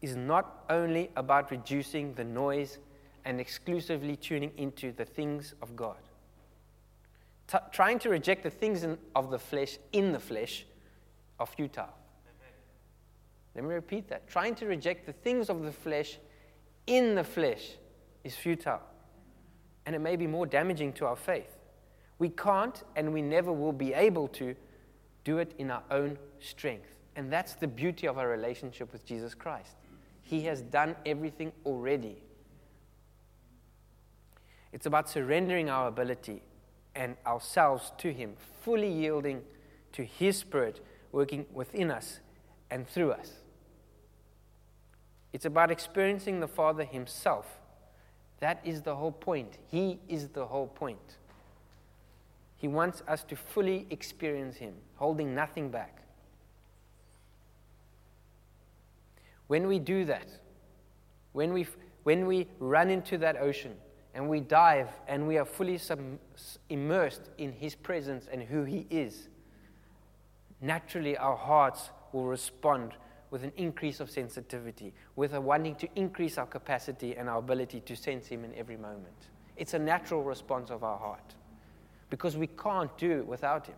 is 0.00 0.14
not 0.14 0.64
only 0.70 1.10
about 1.16 1.50
reducing 1.50 2.14
the 2.14 2.24
noise 2.24 2.78
and 3.24 3.40
exclusively 3.40 4.16
tuning 4.16 4.52
into 4.56 4.92
the 4.92 5.04
things 5.04 5.54
of 5.60 5.74
God. 5.74 5.96
T- 7.48 7.58
trying 7.72 7.98
to 8.00 8.08
reject 8.08 8.44
the 8.44 8.50
things 8.50 8.84
in, 8.84 8.96
of 9.16 9.30
the 9.30 9.38
flesh 9.38 9.78
in 9.92 10.12
the 10.12 10.20
flesh 10.20 10.64
are 11.40 11.46
futile. 11.46 11.97
Let 13.58 13.64
me 13.64 13.74
repeat 13.74 14.06
that. 14.10 14.28
Trying 14.28 14.54
to 14.56 14.66
reject 14.66 15.04
the 15.04 15.12
things 15.12 15.50
of 15.50 15.64
the 15.64 15.72
flesh 15.72 16.20
in 16.86 17.16
the 17.16 17.24
flesh 17.24 17.72
is 18.22 18.36
futile. 18.36 18.80
And 19.84 19.96
it 19.96 19.98
may 19.98 20.14
be 20.14 20.28
more 20.28 20.46
damaging 20.46 20.92
to 20.92 21.06
our 21.06 21.16
faith. 21.16 21.56
We 22.20 22.28
can't 22.28 22.80
and 22.94 23.12
we 23.12 23.20
never 23.20 23.52
will 23.52 23.72
be 23.72 23.92
able 23.94 24.28
to 24.28 24.54
do 25.24 25.38
it 25.38 25.56
in 25.58 25.72
our 25.72 25.82
own 25.90 26.18
strength. 26.38 26.94
And 27.16 27.32
that's 27.32 27.54
the 27.54 27.66
beauty 27.66 28.06
of 28.06 28.16
our 28.16 28.28
relationship 28.28 28.92
with 28.92 29.04
Jesus 29.04 29.34
Christ. 29.34 29.74
He 30.22 30.42
has 30.42 30.62
done 30.62 30.94
everything 31.04 31.50
already. 31.66 32.22
It's 34.72 34.86
about 34.86 35.10
surrendering 35.10 35.68
our 35.68 35.88
ability 35.88 36.42
and 36.94 37.16
ourselves 37.26 37.92
to 37.98 38.12
Him, 38.12 38.36
fully 38.62 38.92
yielding 38.92 39.42
to 39.94 40.04
His 40.04 40.36
Spirit 40.36 40.80
working 41.10 41.44
within 41.52 41.90
us 41.90 42.20
and 42.70 42.86
through 42.86 43.10
us. 43.10 43.32
It's 45.32 45.44
about 45.44 45.70
experiencing 45.70 46.40
the 46.40 46.48
Father 46.48 46.84
Himself. 46.84 47.58
That 48.40 48.60
is 48.64 48.82
the 48.82 48.96
whole 48.96 49.12
point. 49.12 49.58
He 49.66 49.98
is 50.08 50.28
the 50.28 50.46
whole 50.46 50.68
point. 50.68 51.16
He 52.56 52.68
wants 52.68 53.02
us 53.06 53.24
to 53.24 53.36
fully 53.36 53.86
experience 53.90 54.56
Him, 54.56 54.74
holding 54.96 55.34
nothing 55.34 55.70
back. 55.70 56.02
When 59.46 59.66
we 59.66 59.78
do 59.78 60.04
that, 60.04 60.28
when 61.32 61.52
we, 61.52 61.66
when 62.02 62.26
we 62.26 62.46
run 62.58 62.90
into 62.90 63.18
that 63.18 63.36
ocean 63.36 63.74
and 64.14 64.28
we 64.28 64.40
dive 64.40 64.88
and 65.06 65.26
we 65.26 65.38
are 65.38 65.44
fully 65.44 65.78
sub- 65.78 66.18
immersed 66.68 67.30
in 67.38 67.52
His 67.52 67.74
presence 67.74 68.28
and 68.30 68.42
who 68.42 68.64
He 68.64 68.86
is, 68.90 69.28
naturally 70.60 71.16
our 71.16 71.36
hearts 71.36 71.90
will 72.12 72.24
respond 72.24 72.92
with 73.30 73.44
an 73.44 73.52
increase 73.56 74.00
of 74.00 74.10
sensitivity, 74.10 74.92
with 75.16 75.34
a 75.34 75.40
wanting 75.40 75.74
to 75.76 75.88
increase 75.96 76.38
our 76.38 76.46
capacity 76.46 77.16
and 77.16 77.28
our 77.28 77.38
ability 77.38 77.80
to 77.80 77.94
sense 77.94 78.26
Him 78.26 78.44
in 78.44 78.54
every 78.54 78.76
moment. 78.76 79.28
It's 79.56 79.74
a 79.74 79.78
natural 79.78 80.22
response 80.22 80.70
of 80.70 80.84
our 80.84 80.98
heart 80.98 81.34
because 82.10 82.36
we 82.36 82.46
can't 82.46 82.96
do 82.96 83.18
it 83.18 83.26
without 83.26 83.66
Him. 83.66 83.76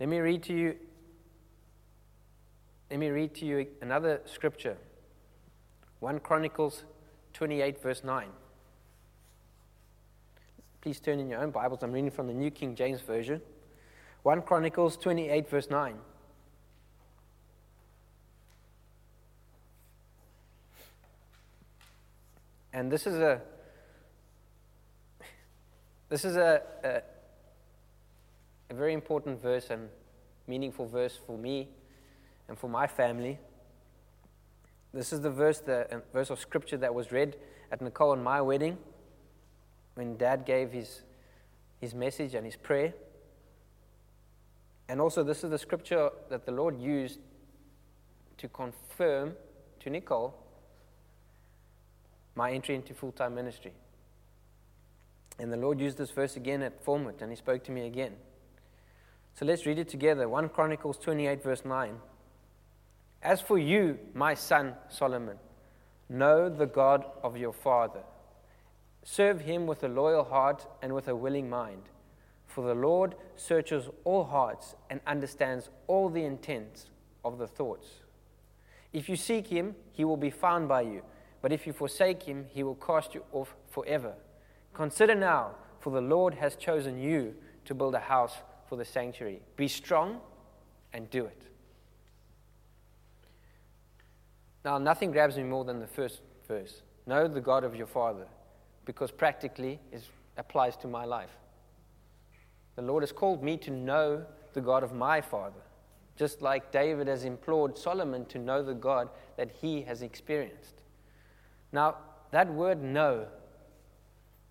Let 0.00 0.08
me 0.08 0.18
read 0.18 0.42
to 0.44 0.54
you. 0.54 0.76
Let 2.90 3.00
me 3.00 3.08
read 3.08 3.34
to 3.36 3.44
you 3.44 3.66
another 3.82 4.20
scripture. 4.24 4.76
1 6.00 6.20
Chronicles 6.20 6.84
28, 7.34 7.82
verse 7.82 8.04
9. 8.04 8.28
Please 10.80 11.00
turn 11.00 11.18
in 11.18 11.28
your 11.28 11.42
own 11.42 11.50
Bibles. 11.50 11.82
I'm 11.82 11.92
reading 11.92 12.10
from 12.10 12.28
the 12.28 12.32
New 12.32 12.50
King 12.50 12.74
James 12.74 13.00
Version. 13.00 13.42
1 14.22 14.42
Chronicles 14.42 14.96
28, 14.96 15.48
verse 15.48 15.70
9. 15.70 15.96
And 22.72 22.92
this 22.92 23.06
is 23.06 23.14
a 23.14 23.40
this 26.08 26.24
is 26.24 26.36
a, 26.36 26.62
a, 26.84 27.02
a 28.70 28.74
very 28.74 28.94
important 28.94 29.42
verse 29.42 29.68
and 29.68 29.88
meaningful 30.46 30.86
verse 30.86 31.18
for 31.26 31.36
me 31.36 31.68
and 32.48 32.58
for 32.58 32.68
my 32.68 32.86
family. 32.86 33.38
This 34.94 35.12
is 35.12 35.20
the 35.20 35.30
verse, 35.30 35.60
the 35.60 35.94
uh, 35.94 36.00
verse 36.14 36.30
of 36.30 36.40
scripture 36.40 36.78
that 36.78 36.94
was 36.94 37.12
read 37.12 37.36
at 37.70 37.82
Nicole 37.82 38.14
and 38.14 38.24
my 38.24 38.40
wedding 38.40 38.78
when 39.94 40.16
Dad 40.16 40.46
gave 40.46 40.72
his, 40.72 41.02
his 41.78 41.94
message 41.94 42.34
and 42.34 42.46
his 42.46 42.56
prayer. 42.56 42.94
And 44.88 45.00
also, 45.00 45.22
this 45.22 45.44
is 45.44 45.50
the 45.50 45.58
scripture 45.58 46.10
that 46.30 46.46
the 46.46 46.52
Lord 46.52 46.80
used 46.80 47.20
to 48.38 48.48
confirm 48.48 49.34
to 49.80 49.90
Nicole 49.90 50.34
my 52.34 52.52
entry 52.52 52.74
into 52.74 52.94
full 52.94 53.12
time 53.12 53.34
ministry. 53.34 53.72
And 55.38 55.52
the 55.52 55.56
Lord 55.56 55.80
used 55.80 55.98
this 55.98 56.10
verse 56.10 56.36
again 56.36 56.62
at 56.62 56.84
Fulmouth, 56.84 57.20
and 57.20 57.30
He 57.30 57.36
spoke 57.36 57.64
to 57.64 57.72
me 57.72 57.86
again. 57.86 58.14
So 59.34 59.44
let's 59.44 59.66
read 59.66 59.78
it 59.78 59.88
together 59.88 60.28
1 60.28 60.48
Chronicles 60.48 60.98
28, 60.98 61.42
verse 61.42 61.64
9. 61.64 61.94
As 63.22 63.40
for 63.40 63.58
you, 63.58 63.98
my 64.14 64.34
son 64.34 64.74
Solomon, 64.88 65.38
know 66.08 66.48
the 66.48 66.66
God 66.66 67.04
of 67.22 67.36
your 67.36 67.52
father. 67.52 68.00
Serve 69.04 69.42
him 69.42 69.66
with 69.66 69.82
a 69.84 69.88
loyal 69.88 70.24
heart 70.24 70.66
and 70.82 70.92
with 70.92 71.08
a 71.08 71.16
willing 71.16 71.48
mind. 71.48 71.82
For 72.48 72.66
the 72.66 72.74
Lord 72.74 73.14
searches 73.36 73.88
all 74.02 74.24
hearts 74.24 74.74
and 74.90 75.00
understands 75.06 75.70
all 75.86 76.08
the 76.08 76.24
intents 76.24 76.86
of 77.24 77.38
the 77.38 77.46
thoughts. 77.46 77.86
If 78.92 79.08
you 79.08 79.14
seek 79.16 79.46
him, 79.46 79.76
he 79.92 80.04
will 80.04 80.16
be 80.16 80.30
found 80.30 80.66
by 80.66 80.80
you. 80.80 81.02
But 81.40 81.52
if 81.52 81.66
you 81.66 81.72
forsake 81.72 82.22
him, 82.24 82.46
he 82.48 82.62
will 82.64 82.74
cast 82.74 83.14
you 83.14 83.22
off 83.32 83.54
forever. 83.68 84.14
Consider 84.72 85.14
now, 85.14 85.52
for 85.78 85.90
the 85.90 86.00
Lord 86.00 86.34
has 86.34 86.56
chosen 86.56 86.98
you 86.98 87.36
to 87.66 87.74
build 87.74 87.94
a 87.94 88.00
house 88.00 88.34
for 88.66 88.76
the 88.76 88.84
sanctuary. 88.84 89.40
Be 89.56 89.68
strong 89.68 90.20
and 90.92 91.08
do 91.10 91.26
it. 91.26 91.42
Now, 94.64 94.78
nothing 94.78 95.12
grabs 95.12 95.36
me 95.36 95.44
more 95.44 95.64
than 95.64 95.78
the 95.78 95.86
first 95.86 96.22
verse. 96.48 96.82
Know 97.06 97.28
the 97.28 97.40
God 97.40 97.62
of 97.62 97.76
your 97.76 97.86
father, 97.86 98.26
because 98.84 99.10
practically 99.10 99.78
it 99.92 100.02
applies 100.36 100.76
to 100.78 100.88
my 100.88 101.04
life. 101.04 101.36
The 102.78 102.84
Lord 102.84 103.02
has 103.02 103.10
called 103.10 103.42
me 103.42 103.56
to 103.56 103.72
know 103.72 104.24
the 104.52 104.60
God 104.60 104.84
of 104.84 104.92
my 104.94 105.20
father, 105.20 105.62
just 106.14 106.42
like 106.42 106.70
David 106.70 107.08
has 107.08 107.24
implored 107.24 107.76
Solomon 107.76 108.24
to 108.26 108.38
know 108.38 108.62
the 108.62 108.72
God 108.72 109.08
that 109.36 109.50
he 109.50 109.82
has 109.82 110.02
experienced. 110.02 110.82
Now, 111.72 111.96
that 112.30 112.48
word 112.48 112.80
know 112.80 113.26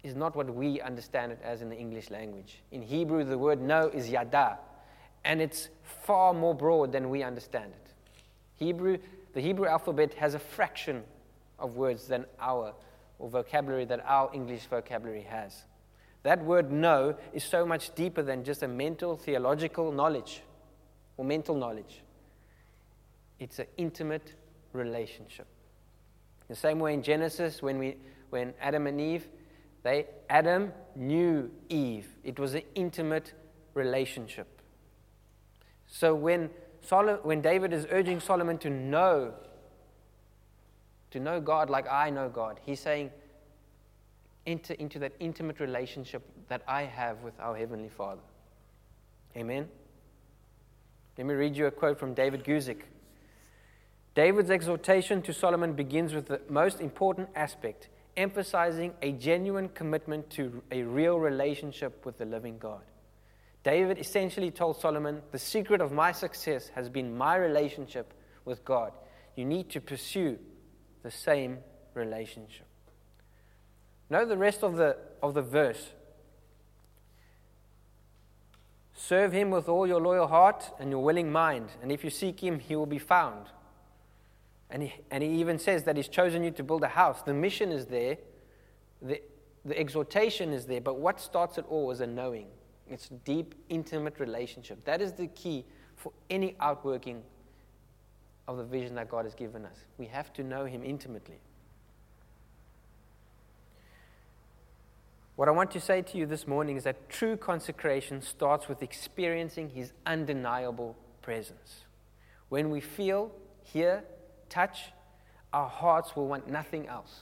is 0.04 0.14
not 0.14 0.36
what 0.36 0.54
we 0.54 0.82
understand 0.82 1.32
it 1.32 1.40
as 1.42 1.62
in 1.62 1.70
the 1.70 1.78
English 1.78 2.10
language. 2.12 2.58
In 2.74 2.82
Hebrew, 2.82 3.24
the 3.24 3.38
word 3.38 3.62
know 3.62 3.88
is 3.88 4.10
yada, 4.10 4.60
and 5.24 5.42
it's 5.42 5.70
far 6.04 6.34
more 6.34 6.54
broad 6.54 6.92
than 6.92 7.10
we 7.10 7.24
understand 7.24 7.72
it. 7.72 7.94
Hebrew, 8.58 8.98
the 9.36 9.40
Hebrew 9.40 9.68
alphabet 9.68 10.16
has 10.16 10.34
a 10.34 10.40
fraction 10.40 11.06
of 11.60 11.78
words 11.78 12.10
than 12.10 12.26
our 12.42 12.74
or 13.20 13.30
vocabulary 13.30 13.86
that 13.86 14.04
our 14.06 14.30
English 14.34 14.66
vocabulary 14.66 15.22
has. 15.30 15.64
That 16.24 16.44
word 16.44 16.72
know 16.72 17.16
is 17.34 17.44
so 17.44 17.66
much 17.66 17.94
deeper 17.96 18.22
than 18.22 18.44
just 18.44 18.64
a 18.64 18.68
mental 18.68 19.16
theological 19.16 19.92
knowledge 19.92 20.42
or 21.16 21.26
mental 21.26 21.56
knowledge. 21.56 22.02
It's 23.40 23.60
an 23.60 23.68
intimate 23.78 24.34
relationship. 24.74 25.48
The 26.48 26.56
same 26.56 26.80
way 26.80 26.94
in 26.94 27.04
Genesis, 27.04 27.62
when, 27.62 27.78
we, 27.78 27.98
when 28.30 28.54
Adam 28.62 28.88
and 28.88 29.00
Eve, 29.00 29.28
they, 29.84 30.08
Adam 30.30 30.72
knew 30.96 31.52
Eve. 31.70 32.08
It 32.24 32.40
was 32.40 32.56
an 32.56 32.64
intimate 32.76 33.34
relationship. 33.74 34.62
So 35.88 36.16
when, 36.16 36.50
Sol- 36.82 37.20
when 37.24 37.42
David 37.42 37.74
is 37.74 37.86
urging 37.92 38.20
Solomon 38.20 38.58
to 38.60 38.70
know, 38.70 39.34
to 41.12 41.20
know 41.20 41.40
God 41.40 41.70
like 41.70 41.90
I 41.90 42.10
know 42.10 42.30
God, 42.30 42.60
he's 42.66 42.80
saying, 42.80 43.12
enter 44.48 44.74
into 44.74 44.98
that 45.00 45.14
intimate 45.20 45.60
relationship 45.60 46.24
that 46.48 46.64
I 46.68 46.84
have 46.84 47.22
with 47.22 47.40
our 47.40 47.56
Heavenly 47.56 47.90
Father. 47.90 48.22
Amen. 49.36 49.68
Let 51.18 51.28
me 51.28 51.34
read 51.34 51.56
you 51.56 51.68
a 51.68 51.72
quote 51.72 52.00
from 52.00 52.14
David 52.14 52.44
Guzik. 52.44 52.82
David's 54.16 54.50
exhortation 54.50 55.22
to 55.24 55.34
Solomon 55.34 55.74
begins 55.74 56.14
with 56.14 56.28
the 56.28 56.42
most 56.50 56.80
important 56.80 57.30
aspect, 57.36 57.90
emphasizing 58.16 58.94
a 59.02 59.12
genuine 59.12 59.70
commitment 59.70 60.30
to 60.32 60.64
a 60.72 60.82
real 60.84 61.20
relationship 61.20 62.06
with 62.06 62.18
the 62.18 62.26
living 62.26 62.58
God. 62.58 62.82
David 63.64 64.00
essentially 64.00 64.50
told 64.50 64.80
Solomon, 64.80 65.22
The 65.32 65.40
secret 65.40 65.82
of 65.82 65.92
my 65.92 66.14
success 66.14 66.70
has 66.70 66.90
been 66.90 67.18
my 67.18 67.36
relationship 67.36 68.14
with 68.46 68.64
God. 68.64 68.94
You 69.36 69.46
need 69.46 69.70
to 69.72 69.82
pursue 69.82 70.40
the 71.04 71.12
same 71.12 71.58
relationship. 71.94 72.67
Know 74.10 74.26
the 74.26 74.38
rest 74.38 74.64
of 74.64 74.78
the, 74.78 74.98
of 75.22 75.34
the 75.34 75.42
verse. 75.42 75.94
Serve 78.94 79.32
him 79.32 79.52
with 79.52 79.70
all 79.70 79.86
your 79.86 80.02
loyal 80.02 80.28
heart 80.28 80.72
and 80.80 80.90
your 80.90 81.04
willing 81.04 81.32
mind, 81.32 81.70
and 81.82 81.92
if 81.92 82.04
you 82.04 82.10
seek 82.10 82.42
him, 82.42 82.60
he 82.60 82.76
will 82.76 82.86
be 82.86 82.98
found. 82.98 83.46
And 84.70 84.84
he, 84.84 84.94
and 85.12 85.24
he 85.24 85.30
even 85.40 85.60
says 85.60 85.84
that 85.84 85.96
he's 85.96 86.08
chosen 86.08 86.44
you 86.44 86.52
to 86.52 86.64
build 86.64 86.84
a 86.84 86.90
house. 86.90 87.22
The 87.22 87.34
mission 87.34 87.72
is 87.72 87.86
there, 87.86 88.18
the, 89.02 89.22
the 89.64 89.80
exhortation 89.80 90.52
is 90.52 90.66
there, 90.66 90.82
but 90.82 90.98
what 90.98 91.22
starts 91.22 91.58
it 91.58 91.66
all 91.70 91.92
is 91.92 92.02
a 92.02 92.08
knowing. 92.08 92.48
It's 92.90 93.10
a 93.10 93.14
deep, 93.14 93.56
intimate 93.70 94.20
relationship. 94.20 94.84
That 94.86 95.02
is 95.02 95.14
the 95.14 95.28
key 95.28 95.66
for 95.96 96.12
any 96.30 96.56
outworking 96.60 97.22
of 98.48 98.58
the 98.58 98.64
vision 98.64 98.96
that 98.96 99.10
God 99.10 99.26
has 99.26 99.36
given 99.36 99.66
us. 99.66 99.78
We 99.98 100.06
have 100.08 100.32
to 100.34 100.44
know 100.44 100.66
Him 100.66 100.84
intimately. 100.84 101.40
What 105.38 105.48
I 105.48 105.52
want 105.52 105.70
to 105.72 105.80
say 105.80 106.02
to 106.02 106.18
you 106.18 106.26
this 106.26 106.48
morning 106.48 106.78
is 106.78 106.84
that 106.86 107.10
true 107.10 107.38
consecration 107.38 108.24
starts 108.24 108.68
with 108.68 108.82
experiencing 108.82 109.70
His 109.70 109.94
undeniable 110.04 110.96
presence. 111.22 111.86
When 112.50 112.72
we 112.72 112.82
feel, 112.82 113.32
hear, 113.62 114.04
touch, 114.50 114.86
our 115.54 115.70
hearts 115.70 116.16
will 116.16 116.28
want 116.28 116.50
nothing 116.50 116.88
else. 116.88 117.20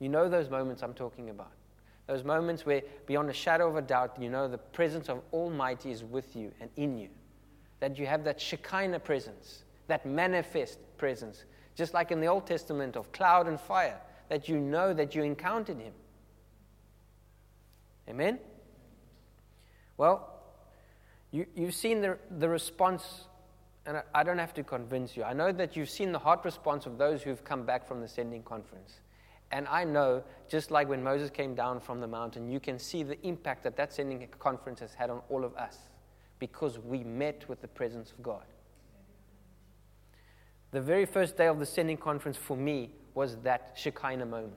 You 0.00 0.10
know 0.10 0.28
those 0.28 0.50
moments 0.50 0.82
I'm 0.82 0.92
talking 0.92 1.30
about. 1.30 1.52
Those 2.06 2.24
moments 2.24 2.66
where, 2.66 2.82
beyond 3.06 3.30
a 3.30 3.32
shadow 3.32 3.66
of 3.66 3.76
a 3.76 3.82
doubt, 3.82 4.20
you 4.20 4.28
know 4.28 4.46
the 4.46 4.58
presence 4.58 5.08
of 5.08 5.22
Almighty 5.32 5.90
is 5.90 6.04
with 6.04 6.36
you 6.36 6.52
and 6.60 6.68
in 6.76 6.98
you. 6.98 7.08
That 7.78 7.98
you 7.98 8.04
have 8.04 8.22
that 8.24 8.38
Shekinah 8.38 9.00
presence, 9.00 9.64
that 9.86 10.04
manifest 10.04 10.78
presence, 10.98 11.44
just 11.74 11.94
like 11.94 12.10
in 12.10 12.20
the 12.20 12.26
Old 12.26 12.46
Testament 12.46 12.96
of 12.96 13.10
cloud 13.12 13.46
and 13.46 13.58
fire, 13.58 13.98
that 14.28 14.46
you 14.46 14.58
know 14.60 14.92
that 14.92 15.14
you 15.14 15.22
encountered 15.22 15.78
Him. 15.78 15.94
Amen? 18.10 18.38
Well, 19.96 20.28
you, 21.30 21.46
you've 21.54 21.74
seen 21.74 22.02
the, 22.02 22.18
the 22.38 22.48
response 22.48 23.24
and 23.86 23.96
I, 23.96 24.02
I 24.14 24.22
don't 24.22 24.38
have 24.38 24.54
to 24.54 24.62
convince 24.62 25.16
you. 25.16 25.24
I 25.24 25.32
know 25.32 25.52
that 25.52 25.76
you've 25.76 25.90
seen 25.90 26.12
the 26.12 26.18
heart 26.18 26.44
response 26.44 26.86
of 26.86 26.98
those 26.98 27.22
who've 27.22 27.42
come 27.42 27.64
back 27.64 27.86
from 27.86 28.00
the 28.00 28.08
sending 28.08 28.42
conference. 28.42 29.00
And 29.52 29.66
I 29.68 29.84
know, 29.84 30.22
just 30.48 30.70
like 30.70 30.88
when 30.88 31.02
Moses 31.02 31.30
came 31.30 31.54
down 31.54 31.80
from 31.80 32.00
the 32.00 32.06
mountain, 32.06 32.48
you 32.48 32.60
can 32.60 32.78
see 32.78 33.02
the 33.02 33.20
impact 33.26 33.64
that 33.64 33.76
that 33.76 33.92
sending 33.92 34.26
conference 34.38 34.80
has 34.80 34.94
had 34.94 35.10
on 35.10 35.22
all 35.28 35.44
of 35.44 35.56
us 35.56 35.76
because 36.38 36.78
we 36.78 37.02
met 37.02 37.48
with 37.48 37.60
the 37.60 37.68
presence 37.68 38.12
of 38.12 38.22
God. 38.22 38.44
The 40.70 40.80
very 40.80 41.04
first 41.04 41.36
day 41.36 41.48
of 41.48 41.58
the 41.58 41.66
sending 41.66 41.96
conference 41.96 42.36
for 42.36 42.56
me 42.56 42.90
was 43.14 43.36
that 43.38 43.72
Shekinah 43.76 44.26
moment. 44.26 44.54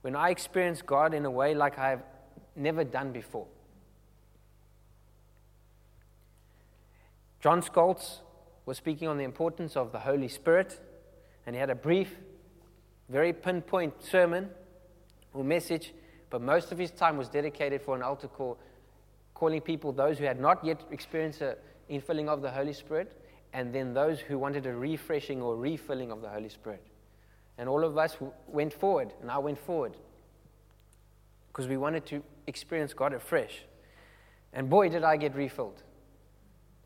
When 0.00 0.16
I 0.16 0.30
experienced 0.30 0.86
God 0.86 1.12
in 1.12 1.26
a 1.26 1.30
way 1.30 1.54
like 1.54 1.78
I've 1.78 2.02
never 2.56 2.84
done 2.84 3.12
before. 3.12 3.46
John 7.40 7.62
Scalz 7.62 8.22
was 8.64 8.76
speaking 8.76 9.06
on 9.06 9.18
the 9.18 9.24
importance 9.24 9.76
of 9.76 9.92
the 9.92 10.00
Holy 10.00 10.28
Spirit, 10.28 10.80
and 11.46 11.54
he 11.54 11.60
had 11.60 11.70
a 11.70 11.74
brief, 11.74 12.16
very 13.08 13.32
pinpoint 13.32 14.02
sermon 14.02 14.50
or 15.32 15.44
message, 15.44 15.92
but 16.30 16.42
most 16.42 16.72
of 16.72 16.78
his 16.78 16.90
time 16.90 17.16
was 17.16 17.28
dedicated 17.28 17.82
for 17.82 17.94
an 17.94 18.02
altar 18.02 18.26
call, 18.26 18.58
calling 19.34 19.60
people 19.60 19.92
those 19.92 20.18
who 20.18 20.24
had 20.24 20.40
not 20.40 20.64
yet 20.64 20.82
experienced 20.90 21.40
an 21.40 21.54
infilling 21.88 22.26
of 22.26 22.42
the 22.42 22.50
Holy 22.50 22.72
Spirit, 22.72 23.12
and 23.52 23.72
then 23.72 23.94
those 23.94 24.18
who 24.18 24.38
wanted 24.38 24.66
a 24.66 24.74
refreshing 24.74 25.40
or 25.40 25.56
refilling 25.56 26.10
of 26.10 26.20
the 26.20 26.28
Holy 26.28 26.48
Spirit. 26.48 26.82
And 27.58 27.68
all 27.68 27.84
of 27.84 27.96
us 27.96 28.16
went 28.48 28.72
forward, 28.72 29.12
and 29.20 29.30
I 29.30 29.38
went 29.38 29.58
forward 29.58 29.96
because 31.48 31.68
we 31.68 31.76
wanted 31.76 32.04
to 32.06 32.22
experience 32.46 32.94
God 32.94 33.12
afresh. 33.12 33.64
And 34.52 34.70
boy, 34.70 34.88
did 34.88 35.04
I 35.04 35.16
get 35.16 35.34
refilled. 35.34 35.82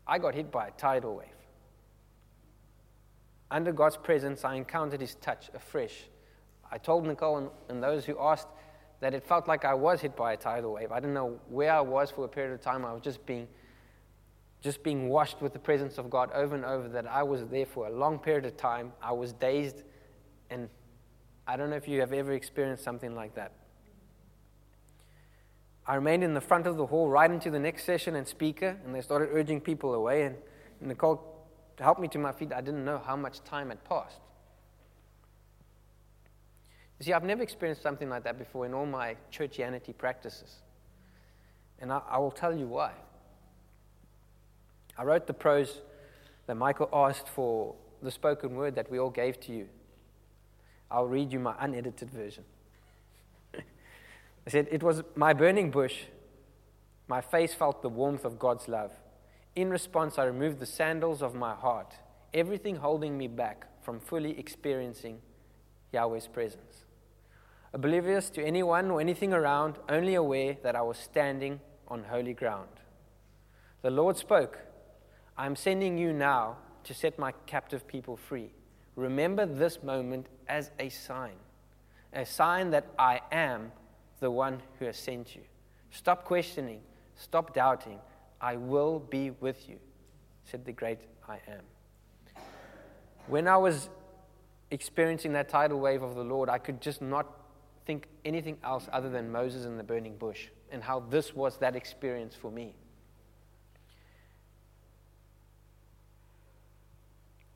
I 0.07 0.17
got 0.17 0.35
hit 0.35 0.51
by 0.51 0.67
a 0.67 0.71
tidal 0.71 1.15
wave. 1.15 1.27
Under 3.49 3.71
God's 3.71 3.97
presence, 3.97 4.43
I 4.43 4.55
encountered 4.55 5.01
His 5.01 5.15
touch 5.15 5.49
afresh. 5.53 6.03
I 6.71 6.77
told 6.77 7.05
Nicole 7.05 7.37
and, 7.37 7.49
and 7.69 7.83
those 7.83 8.05
who 8.05 8.17
asked 8.19 8.47
that 9.01 9.13
it 9.13 9.23
felt 9.23 9.47
like 9.47 9.65
I 9.65 9.73
was 9.73 9.99
hit 9.99 10.15
by 10.15 10.33
a 10.33 10.37
tidal 10.37 10.73
wave. 10.73 10.91
I 10.91 10.99
didn't 10.99 11.13
know 11.13 11.39
where 11.49 11.73
I 11.73 11.81
was 11.81 12.11
for 12.11 12.23
a 12.25 12.27
period 12.27 12.53
of 12.53 12.61
time. 12.61 12.85
I 12.85 12.93
was 12.93 13.01
just 13.01 13.25
being, 13.25 13.47
just 14.61 14.83
being 14.83 15.09
washed 15.09 15.41
with 15.41 15.53
the 15.53 15.59
presence 15.59 15.97
of 15.97 16.09
God 16.09 16.31
over 16.33 16.55
and 16.55 16.63
over. 16.63 16.87
That 16.87 17.07
I 17.07 17.23
was 17.23 17.45
there 17.47 17.65
for 17.65 17.87
a 17.87 17.89
long 17.89 18.19
period 18.19 18.45
of 18.45 18.55
time. 18.57 18.93
I 19.01 19.11
was 19.11 19.33
dazed, 19.33 19.83
and 20.49 20.69
I 21.47 21.57
don't 21.57 21.69
know 21.69 21.75
if 21.75 21.87
you 21.87 21.99
have 21.99 22.13
ever 22.13 22.31
experienced 22.31 22.83
something 22.83 23.15
like 23.15 23.35
that. 23.35 23.51
I 25.91 25.95
remained 25.95 26.23
in 26.23 26.33
the 26.33 26.39
front 26.39 26.67
of 26.67 26.77
the 26.77 26.85
hall 26.85 27.09
right 27.09 27.29
into 27.29 27.51
the 27.51 27.59
next 27.59 27.83
session 27.83 28.15
and 28.15 28.25
speaker, 28.25 28.77
and 28.85 28.95
they 28.95 29.01
started 29.01 29.27
urging 29.33 29.59
people 29.59 29.93
away. 29.93 30.23
And 30.23 30.37
Nicole 30.79 31.21
helped 31.77 31.99
me 31.99 32.07
to 32.07 32.17
my 32.17 32.31
feet. 32.31 32.53
I 32.53 32.61
didn't 32.61 32.85
know 32.85 33.01
how 33.05 33.17
much 33.17 33.43
time 33.43 33.67
had 33.67 33.83
passed. 33.83 34.21
You 36.97 37.03
see, 37.03 37.11
I've 37.11 37.25
never 37.25 37.43
experienced 37.43 37.83
something 37.83 38.07
like 38.07 38.23
that 38.23 38.37
before 38.37 38.65
in 38.65 38.73
all 38.73 38.85
my 38.85 39.17
churchianity 39.33 39.97
practices. 39.97 40.61
And 41.79 41.91
I, 41.91 41.99
I 42.09 42.19
will 42.19 42.31
tell 42.31 42.55
you 42.57 42.67
why. 42.67 42.93
I 44.97 45.03
wrote 45.03 45.27
the 45.27 45.33
prose 45.33 45.81
that 46.47 46.55
Michael 46.55 46.87
asked 46.93 47.27
for 47.27 47.75
the 48.01 48.11
spoken 48.11 48.55
word 48.55 48.75
that 48.75 48.89
we 48.89 48.97
all 48.97 49.09
gave 49.09 49.41
to 49.41 49.51
you. 49.51 49.67
I'll 50.89 51.07
read 51.07 51.33
you 51.33 51.39
my 51.41 51.55
unedited 51.59 52.09
version. 52.11 52.45
I 54.45 54.49
said, 54.49 54.67
It 54.71 54.83
was 54.83 55.03
my 55.15 55.33
burning 55.33 55.71
bush. 55.71 56.03
My 57.07 57.21
face 57.21 57.53
felt 57.53 57.81
the 57.81 57.89
warmth 57.89 58.25
of 58.25 58.39
God's 58.39 58.67
love. 58.67 58.91
In 59.55 59.69
response, 59.69 60.17
I 60.17 60.23
removed 60.23 60.59
the 60.59 60.65
sandals 60.65 61.21
of 61.21 61.35
my 61.35 61.53
heart, 61.53 61.93
everything 62.33 62.77
holding 62.77 63.17
me 63.17 63.27
back 63.27 63.67
from 63.83 63.99
fully 63.99 64.37
experiencing 64.39 65.19
Yahweh's 65.91 66.27
presence. 66.27 66.85
Oblivious 67.73 68.29
to 68.31 68.43
anyone 68.43 68.91
or 68.91 69.01
anything 69.01 69.33
around, 69.33 69.75
only 69.89 70.15
aware 70.15 70.57
that 70.63 70.75
I 70.75 70.81
was 70.81 70.97
standing 70.97 71.59
on 71.87 72.03
holy 72.03 72.33
ground. 72.33 72.69
The 73.81 73.91
Lord 73.91 74.17
spoke, 74.17 74.59
I 75.37 75.45
am 75.45 75.55
sending 75.55 75.97
you 75.97 76.13
now 76.13 76.57
to 76.83 76.93
set 76.93 77.17
my 77.17 77.33
captive 77.45 77.87
people 77.87 78.15
free. 78.15 78.51
Remember 78.95 79.45
this 79.45 79.83
moment 79.83 80.27
as 80.47 80.71
a 80.79 80.89
sign, 80.89 81.35
a 82.13 82.25
sign 82.25 82.71
that 82.71 82.87
I 82.97 83.21
am 83.31 83.71
the 84.21 84.31
one 84.31 84.61
who 84.79 84.85
has 84.85 84.95
sent 84.95 85.35
you. 85.35 85.41
Stop 85.89 86.23
questioning, 86.23 86.79
stop 87.15 87.53
doubting. 87.53 87.99
I 88.39 88.55
will 88.55 88.99
be 88.99 89.31
with 89.31 89.67
you, 89.67 89.77
said 90.45 90.63
the 90.63 90.71
great 90.71 90.99
I 91.27 91.39
am. 91.47 92.43
When 93.27 93.47
I 93.47 93.57
was 93.57 93.89
experiencing 94.71 95.33
that 95.33 95.49
tidal 95.49 95.79
wave 95.79 96.01
of 96.01 96.15
the 96.15 96.23
Lord, 96.23 96.47
I 96.49 96.57
could 96.57 96.79
just 96.79 97.01
not 97.01 97.27
think 97.85 98.07
anything 98.23 98.57
else 98.63 98.87
other 98.93 99.09
than 99.09 99.31
Moses 99.31 99.65
and 99.65 99.77
the 99.77 99.83
burning 99.83 100.15
bush 100.15 100.47
and 100.71 100.81
how 100.81 101.01
this 101.01 101.35
was 101.35 101.57
that 101.57 101.75
experience 101.75 102.35
for 102.35 102.49
me. 102.49 102.73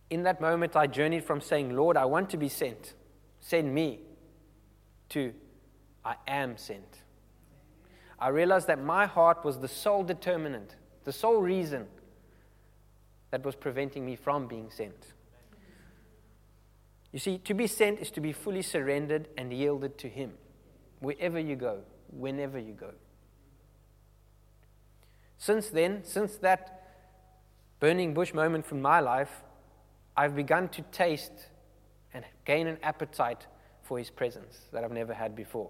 In 0.09 0.23
that 0.23 0.41
moment, 0.41 0.75
I 0.75 0.87
journeyed 0.87 1.23
from 1.23 1.41
saying, 1.41 1.75
Lord, 1.75 1.97
I 1.97 2.05
want 2.05 2.29
to 2.31 2.37
be 2.37 2.49
sent, 2.49 2.93
send 3.39 3.73
me, 3.73 3.99
to 5.09 5.33
I 6.05 6.15
am 6.27 6.55
sent. 6.57 7.01
I 8.19 8.29
realized 8.29 8.67
that 8.67 8.81
my 8.81 9.07
heart 9.07 9.43
was 9.43 9.59
the 9.59 9.67
sole 9.67 10.03
determinant, 10.03 10.75
the 11.03 11.11
sole 11.11 11.41
reason 11.41 11.87
that 13.31 13.43
was 13.43 13.55
preventing 13.55 14.05
me 14.05 14.15
from 14.15 14.47
being 14.47 14.69
sent. 14.69 15.13
You 17.11 17.19
see, 17.19 17.37
to 17.39 17.53
be 17.53 17.67
sent 17.67 17.99
is 17.99 18.11
to 18.11 18.21
be 18.21 18.31
fully 18.31 18.61
surrendered 18.61 19.27
and 19.37 19.51
yielded 19.51 19.97
to 19.99 20.07
Him, 20.07 20.33
wherever 20.99 21.39
you 21.39 21.55
go, 21.55 21.79
whenever 22.09 22.59
you 22.59 22.73
go. 22.73 22.91
Since 25.37 25.69
then, 25.69 26.03
since 26.03 26.37
that 26.37 26.83
burning 27.79 28.13
bush 28.13 28.33
moment 28.33 28.65
from 28.65 28.81
my 28.81 28.99
life, 28.99 29.43
I've 30.15 30.35
begun 30.35 30.69
to 30.69 30.81
taste 30.83 31.49
and 32.13 32.23
gain 32.45 32.67
an 32.67 32.77
appetite 32.83 33.47
for 33.81 33.97
His 33.97 34.09
presence 34.09 34.61
that 34.71 34.83
I've 34.83 34.91
never 34.91 35.13
had 35.13 35.35
before. 35.35 35.69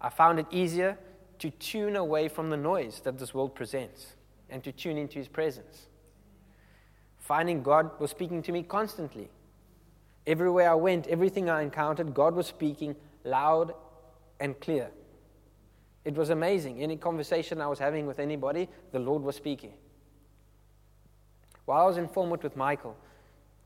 I 0.00 0.08
found 0.10 0.38
it 0.38 0.46
easier 0.50 0.98
to 1.40 1.50
tune 1.50 1.96
away 1.96 2.28
from 2.28 2.50
the 2.50 2.56
noise 2.56 3.00
that 3.04 3.18
this 3.18 3.34
world 3.34 3.54
presents 3.54 4.14
and 4.50 4.62
to 4.64 4.72
tune 4.72 4.96
into 4.96 5.18
His 5.18 5.28
presence. 5.28 5.86
Finding 7.18 7.62
God 7.62 7.90
was 8.00 8.10
speaking 8.10 8.42
to 8.42 8.52
me 8.52 8.62
constantly. 8.62 9.28
Everywhere 10.26 10.70
I 10.70 10.74
went, 10.74 11.06
everything 11.06 11.48
I 11.50 11.62
encountered, 11.62 12.14
God 12.14 12.34
was 12.34 12.46
speaking 12.46 12.96
loud 13.24 13.74
and 14.40 14.58
clear. 14.60 14.90
It 16.04 16.14
was 16.14 16.30
amazing. 16.30 16.82
Any 16.82 16.96
conversation 16.96 17.60
I 17.60 17.66
was 17.66 17.78
having 17.78 18.06
with 18.06 18.18
anybody, 18.18 18.68
the 18.92 18.98
Lord 18.98 19.22
was 19.22 19.36
speaking. 19.36 19.74
While 21.64 21.82
I 21.82 21.86
was 21.86 21.98
in 21.98 22.08
Formwood 22.08 22.42
with 22.42 22.56
Michael, 22.56 22.96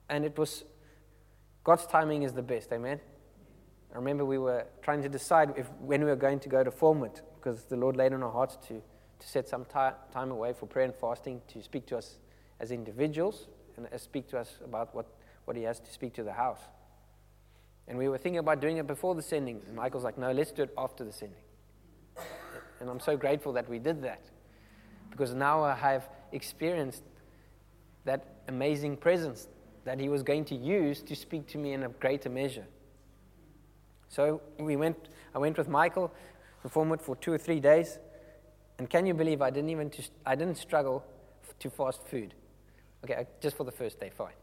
and 0.09 0.25
it 0.25 0.37
was 0.37 0.65
God's 1.65 1.87
timing 1.87 2.25
is 2.25 2.33
the 2.33 2.43
best, 2.43 2.73
amen? 2.73 3.01
I 3.93 3.97
remember 3.97 4.25
we 4.25 4.39
were 4.39 4.65
trying 4.81 5.03
to 5.03 5.09
decide 5.09 5.53
if, 5.57 5.71
when 5.81 6.03
we 6.03 6.07
were 6.07 6.17
going 6.17 6.41
to 6.41 6.49
go 6.49 6.65
to 6.65 6.71
Formwood 6.71 7.21
because 7.37 7.65
the 7.65 7.77
Lord 7.77 7.97
laid 7.97 8.13
on 8.13 8.23
our 8.23 8.31
hearts 8.31 8.57
to, 8.69 8.75
to 8.75 9.29
set 9.29 9.49
some 9.49 9.67
time 9.67 10.31
away 10.31 10.55
for 10.55 10.67
prayer 10.67 10.87
and 10.87 10.95
fasting 10.95 11.43
to 11.49 11.63
speak 11.63 11.87
to 11.87 11.99
us 11.99 12.19
as 12.59 12.71
individuals 12.71 13.49
and 13.77 13.87
speak 14.01 14.29
to 14.29 14.39
us 14.39 14.59
about 14.65 14.95
what, 14.95 15.07
what 15.45 15.57
He 15.57 15.65
has 15.65 15.81
to 15.81 15.93
speak 15.93 16.15
to 16.15 16.23
the 16.23 16.33
house. 16.33 16.61
And 17.89 17.99
we 17.99 18.09
were 18.09 18.19
thinking 18.19 18.39
about 18.39 18.61
doing 18.61 18.79
it 18.79 18.87
before 18.87 19.15
the 19.15 19.23
sending. 19.23 19.61
And 19.67 19.77
Michael's 19.77 20.05
like, 20.05 20.17
no, 20.17 20.31
let's 20.33 20.53
do 20.53 20.63
it 20.63 20.73
after 20.79 21.05
the 21.05 21.13
sending. 21.13 21.43
And 22.81 22.89
I'm 22.89 23.01
so 23.01 23.17
grateful 23.17 23.53
that 23.53 23.69
we 23.69 23.79
did 23.79 24.03
that 24.03 24.23
because 25.11 25.35
now 25.35 25.63
I 25.63 25.75
have 25.75 26.09
experienced 26.33 27.03
that 28.05 28.43
amazing 28.49 28.97
presence 28.97 29.49
that 29.85 30.01
He 30.01 30.09
was 30.09 30.23
going 30.23 30.45
to 30.47 30.55
use 30.55 31.03
to 31.03 31.15
speak 31.15 31.47
to 31.49 31.59
me 31.59 31.75
in 31.75 31.83
a 31.83 31.89
greater 31.89 32.31
measure. 32.31 32.67
So 34.13 34.43
we 34.59 34.77
went, 34.77 35.09
I 35.35 35.39
went 35.39 35.57
with 35.57 35.69
Michael 35.69 36.13
to 36.61 36.69
Formwood 36.69 37.01
for 37.01 37.17
two 37.17 37.33
or 37.33 37.39
three 37.39 37.61
days. 37.61 37.99
And 38.79 38.89
can 38.91 39.07
you 39.07 39.15
believe 39.15 39.41
I 39.41 39.49
didn't 39.49 39.71
even, 39.71 39.91
I 40.27 40.35
didn't 40.35 40.59
struggle 40.59 41.03
to 41.61 41.71
fast 41.71 42.07
food. 42.07 42.35
Okay, 43.05 43.15
uh, 43.15 43.25
just 43.41 43.57
for 43.57 43.65
the 43.65 43.73
first 43.73 43.99
day, 43.99 44.11
fine. 44.15 44.35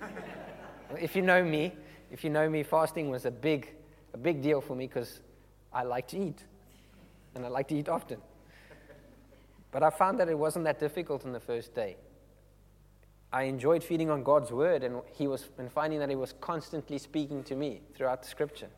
if 1.00 1.16
you 1.16 1.22
know 1.22 1.42
me, 1.42 1.72
if 2.12 2.22
you 2.22 2.30
know 2.30 2.48
me, 2.48 2.62
fasting 2.62 3.10
was 3.10 3.26
a 3.26 3.30
big, 3.32 3.74
a 4.14 4.18
big 4.18 4.40
deal 4.40 4.60
for 4.60 4.76
me 4.76 4.86
because 4.86 5.20
I 5.72 5.82
like 5.82 6.06
to 6.08 6.18
eat. 6.18 6.44
And 7.34 7.44
I 7.44 7.48
like 7.48 7.66
to 7.68 7.74
eat 7.74 7.88
often. 7.88 8.18
But 9.72 9.82
I 9.82 9.90
found 9.90 10.20
that 10.20 10.28
it 10.28 10.38
wasn't 10.38 10.64
that 10.66 10.78
difficult 10.78 11.24
in 11.24 11.32
the 11.32 11.40
first 11.40 11.74
day. 11.74 11.96
I 13.32 13.44
enjoyed 13.44 13.82
feeding 13.82 14.10
on 14.10 14.22
God's 14.22 14.52
word 14.52 14.84
and, 14.84 15.00
he 15.12 15.26
was, 15.26 15.48
and 15.58 15.72
finding 15.72 15.98
that 15.98 16.08
He 16.10 16.14
was 16.14 16.34
constantly 16.40 16.98
speaking 16.98 17.42
to 17.44 17.56
me 17.56 17.80
throughout 17.96 18.22
the 18.22 18.28
scripture. 18.28 18.68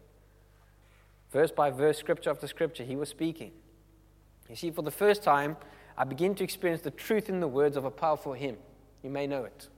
Verse 1.35 1.51
by 1.51 1.69
verse, 1.69 1.99
scripture 1.99 2.31
after 2.31 2.47
scripture, 2.47 2.85
he 2.85 2.95
was 2.95 3.09
speaking. 3.09 3.51
You 4.49 4.55
see, 4.55 4.71
for 4.71 4.83
the 4.83 4.93
first 4.93 5.25
time, 5.25 5.57
I 5.99 6.05
begin 6.05 6.37
to 6.37 6.45
experience 6.45 6.83
the 6.83 6.93
truth 6.93 7.29
in 7.29 7.41
the 7.41 7.49
words 7.49 7.77
of 7.77 7.85
a 7.85 7.91
powerful 7.91 8.35
hymn. 8.35 8.57
You 9.03 9.11
may 9.11 9.27
know 9.27 9.43
it. 9.43 9.69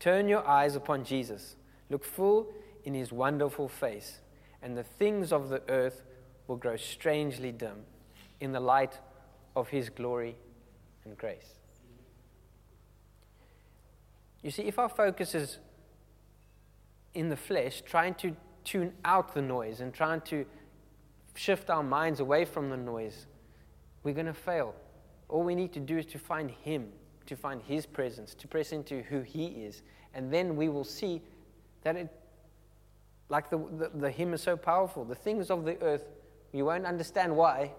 Turn 0.00 0.26
your 0.26 0.44
eyes 0.44 0.74
upon 0.74 1.04
Jesus. 1.04 1.54
Look 1.88 2.04
full 2.04 2.48
in 2.82 2.94
his 2.94 3.12
wonderful 3.12 3.68
face, 3.68 4.18
and 4.60 4.76
the 4.76 4.82
things 4.82 5.32
of 5.32 5.50
the 5.50 5.62
earth 5.68 6.02
will 6.48 6.56
grow 6.56 6.76
strangely 6.76 7.52
dim 7.52 7.84
in 8.40 8.50
the 8.50 8.58
light 8.58 8.98
of 9.54 9.68
his 9.68 9.88
glory 9.88 10.34
and 11.04 11.16
grace. 11.16 11.54
You 14.42 14.50
see, 14.50 14.62
if 14.62 14.80
our 14.80 14.88
focus 14.88 15.32
is 15.36 15.58
in 17.14 17.28
the 17.28 17.36
flesh, 17.36 17.82
trying 17.86 18.14
to 18.14 18.34
tune 18.66 18.92
out 19.04 19.32
the 19.32 19.40
noise 19.40 19.80
and 19.80 19.94
trying 19.94 20.20
to 20.22 20.44
shift 21.34 21.70
our 21.70 21.82
minds 21.82 22.20
away 22.20 22.44
from 22.44 22.68
the 22.68 22.76
noise, 22.76 23.26
we're 24.02 24.14
going 24.14 24.26
to 24.26 24.34
fail. 24.34 24.74
All 25.28 25.42
we 25.42 25.54
need 25.54 25.72
to 25.72 25.80
do 25.80 25.96
is 25.96 26.06
to 26.06 26.18
find 26.18 26.50
Him, 26.50 26.88
to 27.26 27.36
find 27.36 27.62
His 27.62 27.86
presence, 27.86 28.34
to 28.34 28.48
press 28.48 28.72
into 28.72 29.02
who 29.02 29.20
He 29.20 29.46
is. 29.46 29.82
And 30.14 30.32
then 30.32 30.56
we 30.56 30.68
will 30.68 30.84
see 30.84 31.22
that 31.82 31.96
it, 31.96 32.08
like 33.28 33.48
the, 33.50 33.58
the, 33.58 33.90
the 33.94 34.10
hymn 34.10 34.34
is 34.34 34.42
so 34.42 34.56
powerful, 34.56 35.04
the 35.04 35.14
things 35.14 35.50
of 35.50 35.64
the 35.64 35.80
earth, 35.80 36.04
you 36.52 36.64
won't 36.64 36.86
understand 36.86 37.34
why. 37.34 37.72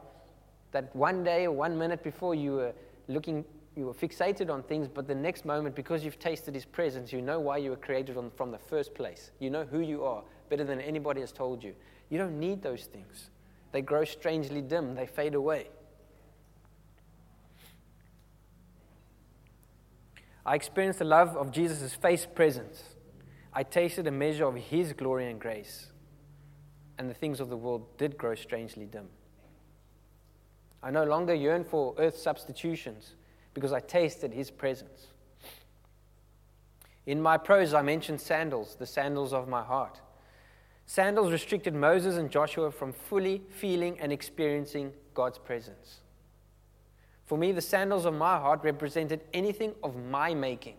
That 0.72 0.94
one 0.96 1.24
day 1.24 1.46
or 1.46 1.52
one 1.52 1.78
minute 1.78 2.04
before 2.04 2.36
you 2.36 2.54
were 2.54 2.74
looking, 3.08 3.46
you 3.76 3.86
were 3.86 3.94
fixated 3.94 4.50
on 4.50 4.64
things, 4.64 4.88
but 4.88 5.08
the 5.08 5.16
next 5.16 5.46
moment, 5.46 5.76
because 5.76 6.04
you've 6.04 6.20
tasted 6.20 6.54
His 6.54 6.66
presence, 6.66 7.12
you 7.12 7.22
know 7.22 7.40
why 7.40 7.58
you 7.58 7.72
were 7.72 7.78
created 7.78 8.18
on, 8.18 8.30
from 8.32 8.52
the 8.52 8.58
first 8.58 8.94
place. 8.94 9.32
You 9.40 9.50
know 9.50 9.64
who 9.66 9.80
you 9.80 10.04
are 10.04 10.24
better 10.50 10.64
than 10.64 10.80
anybody 10.82 11.22
has 11.22 11.32
told 11.32 11.64
you. 11.64 11.76
You 12.10 12.18
don't 12.18 12.40
need 12.40 12.62
those 12.62 12.86
things. 12.86 13.30
They 13.72 13.82
grow 13.82 14.04
strangely 14.06 14.62
dim, 14.62 14.96
they 14.96 15.06
fade 15.06 15.36
away. 15.36 15.68
I 20.46 20.56
experienced 20.56 21.00
the 21.00 21.06
love 21.06 21.36
of 21.36 21.52
Jesus' 21.52 21.94
face 21.94 22.26
presence. 22.26 22.82
I 23.54 23.64
tasted 23.64 24.08
a 24.08 24.12
measure 24.12 24.46
of 24.46 24.56
his 24.56 24.94
glory 24.94 25.30
and 25.30 25.40
grace. 25.40 25.88
And 26.98 27.10
the 27.10 27.14
things 27.14 27.42
of 27.42 27.50
the 27.50 27.58
world 27.58 27.98
did 27.98 28.18
grow 28.18 28.34
strangely 28.34 28.86
dim. 28.86 29.10
I 30.82 30.90
no 30.90 31.04
longer 31.04 31.34
yearn 31.34 31.66
for 31.66 31.96
earth 31.98 32.18
substitutions 32.18 33.16
because 33.54 33.74
I 33.74 33.82
tasted 33.82 34.32
his 34.32 34.50
presence. 34.50 35.08
In 37.06 37.22
my 37.22 37.38
prose, 37.38 37.74
I 37.74 37.82
mentioned 37.82 38.22
sandals, 38.22 38.76
the 38.76 38.86
sandals 38.86 39.34
of 39.34 39.48
my 39.48 39.64
heart. 39.64 40.00
Sandals 40.90 41.34
restricted 41.34 41.76
Moses 41.76 42.16
and 42.16 42.32
Joshua 42.32 42.72
from 42.72 42.94
fully 42.94 43.42
feeling 43.50 44.00
and 44.00 44.12
experiencing 44.12 44.94
God's 45.14 45.38
presence. 45.38 46.00
For 47.26 47.38
me, 47.38 47.52
the 47.52 47.62
sandals 47.62 48.06
of 48.06 48.14
my 48.14 48.38
heart 48.38 48.62
represented 48.64 49.20
anything 49.34 49.76
of 49.84 49.98
my 49.98 50.34
making 50.34 50.78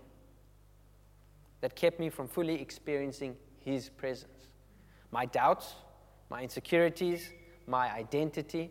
that 1.60 1.76
kept 1.76 2.00
me 2.00 2.08
from 2.08 2.26
fully 2.26 2.58
experiencing 2.60 3.36
His 3.58 3.90
presence. 3.90 4.48
My 5.10 5.26
doubts, 5.26 5.74
my 6.30 6.42
insecurities, 6.42 7.30
my 7.66 7.92
identity 7.92 8.70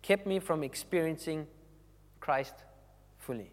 kept 0.00 0.28
me 0.28 0.38
from 0.38 0.62
experiencing 0.62 1.48
Christ 2.20 2.54
fully. 3.18 3.50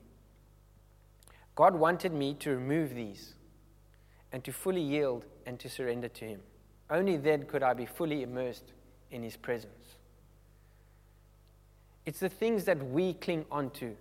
God 1.55 1.75
wanted 1.75 2.13
me 2.13 2.35
to 2.35 2.51
remove 2.51 2.93
these 2.93 3.33
and 4.31 4.43
to 4.43 4.51
fully 4.51 4.81
yield 4.81 5.25
and 5.47 5.59
to 5.59 5.67
surrender 5.67 6.07
to 6.09 6.25
Him. 6.25 6.41
Only 6.89 7.17
then 7.17 7.43
could 7.43 7.63
I 7.63 7.73
be 7.73 7.85
fully 7.85 8.23
immersed 8.23 8.73
in 9.11 9.23
His 9.23 9.37
presence. 9.37 9.97
It's 12.05 12.19
the 12.19 12.29
things 12.29 12.65
that 12.65 12.85
we 12.89 13.13
cling 13.13 13.45
onto 13.51 13.95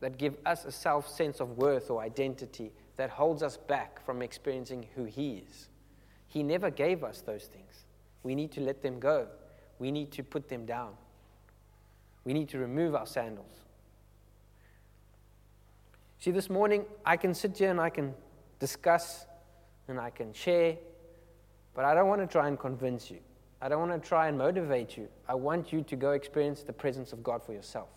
that 0.00 0.18
give 0.18 0.34
us 0.46 0.64
a 0.64 0.72
self 0.72 1.08
sense 1.08 1.40
of 1.40 1.58
worth 1.58 1.90
or 1.90 2.00
identity 2.00 2.72
that 2.96 3.10
holds 3.10 3.42
us 3.42 3.56
back 3.56 4.04
from 4.04 4.22
experiencing 4.22 4.86
who 4.94 5.04
He 5.04 5.42
is. 5.48 5.68
He 6.28 6.42
never 6.42 6.70
gave 6.70 7.04
us 7.04 7.20
those 7.20 7.44
things. 7.44 7.84
We 8.22 8.34
need 8.34 8.52
to 8.52 8.60
let 8.60 8.82
them 8.82 8.98
go. 8.98 9.28
We 9.78 9.90
need 9.90 10.10
to 10.12 10.22
put 10.22 10.48
them 10.48 10.66
down. 10.66 10.92
We 12.24 12.32
need 12.32 12.48
to 12.50 12.58
remove 12.58 12.94
our 12.94 13.06
sandals. 13.06 13.52
See, 16.18 16.30
this 16.30 16.50
morning 16.50 16.84
I 17.04 17.16
can 17.16 17.34
sit 17.34 17.56
here 17.56 17.70
and 17.70 17.80
I 17.80 17.90
can 17.90 18.14
discuss 18.58 19.26
and 19.86 20.00
I 20.00 20.10
can 20.10 20.32
share, 20.32 20.76
but 21.76 21.84
I 21.84 21.94
don't 21.94 22.08
want 22.08 22.22
to 22.22 22.26
try 22.26 22.48
and 22.48 22.58
convince 22.58 23.10
you. 23.10 23.18
I 23.60 23.68
don't 23.68 23.86
want 23.86 24.02
to 24.02 24.08
try 24.08 24.28
and 24.28 24.36
motivate 24.36 24.96
you. 24.96 25.08
I 25.28 25.34
want 25.34 25.72
you 25.72 25.82
to 25.82 25.96
go 25.96 26.12
experience 26.12 26.62
the 26.62 26.72
presence 26.72 27.12
of 27.12 27.22
God 27.22 27.44
for 27.44 27.52
yourself. 27.52 27.88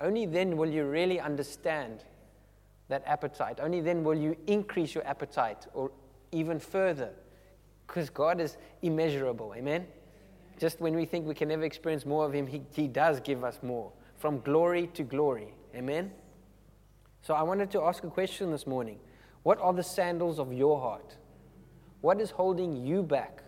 Only 0.00 0.26
then 0.26 0.56
will 0.56 0.68
you 0.68 0.84
really 0.84 1.18
understand 1.18 2.04
that 2.88 3.02
appetite. 3.06 3.58
Only 3.60 3.80
then 3.80 4.04
will 4.04 4.16
you 4.16 4.36
increase 4.46 4.94
your 4.94 5.06
appetite 5.06 5.66
or 5.72 5.90
even 6.30 6.60
further 6.60 7.10
because 7.86 8.10
God 8.10 8.38
is 8.40 8.58
immeasurable. 8.82 9.54
Amen? 9.56 9.86
Just 10.58 10.80
when 10.80 10.94
we 10.94 11.06
think 11.06 11.26
we 11.26 11.34
can 11.34 11.48
never 11.48 11.64
experience 11.64 12.04
more 12.04 12.26
of 12.26 12.32
Him, 12.32 12.46
He, 12.46 12.62
he 12.72 12.86
does 12.86 13.20
give 13.20 13.44
us 13.44 13.58
more 13.62 13.92
from 14.18 14.40
glory 14.40 14.88
to 14.88 15.02
glory. 15.02 15.54
Amen? 15.74 16.10
So 17.22 17.34
I 17.34 17.42
wanted 17.42 17.70
to 17.72 17.82
ask 17.82 18.04
a 18.04 18.10
question 18.10 18.50
this 18.50 18.66
morning 18.66 18.98
What 19.42 19.58
are 19.58 19.72
the 19.72 19.82
sandals 19.82 20.38
of 20.38 20.52
your 20.52 20.78
heart? 20.80 21.16
What 22.00 22.20
is 22.20 22.30
holding 22.30 22.86
you 22.86 23.02
back 23.02 23.42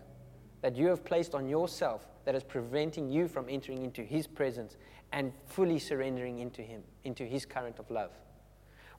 that 0.61 0.75
you 0.75 0.87
have 0.87 1.05
placed 1.05 1.33
on 1.33 1.47
yourself 1.47 2.05
that 2.25 2.35
is 2.35 2.43
preventing 2.43 3.09
you 3.09 3.27
from 3.27 3.47
entering 3.49 3.83
into 3.83 4.03
His 4.03 4.27
presence 4.27 4.77
and 5.13 5.31
fully 5.45 5.79
surrendering 5.79 6.39
into 6.39 6.61
Him, 6.61 6.83
into 7.05 7.23
His 7.23 7.45
current 7.45 7.79
of 7.79 7.89
love? 7.89 8.11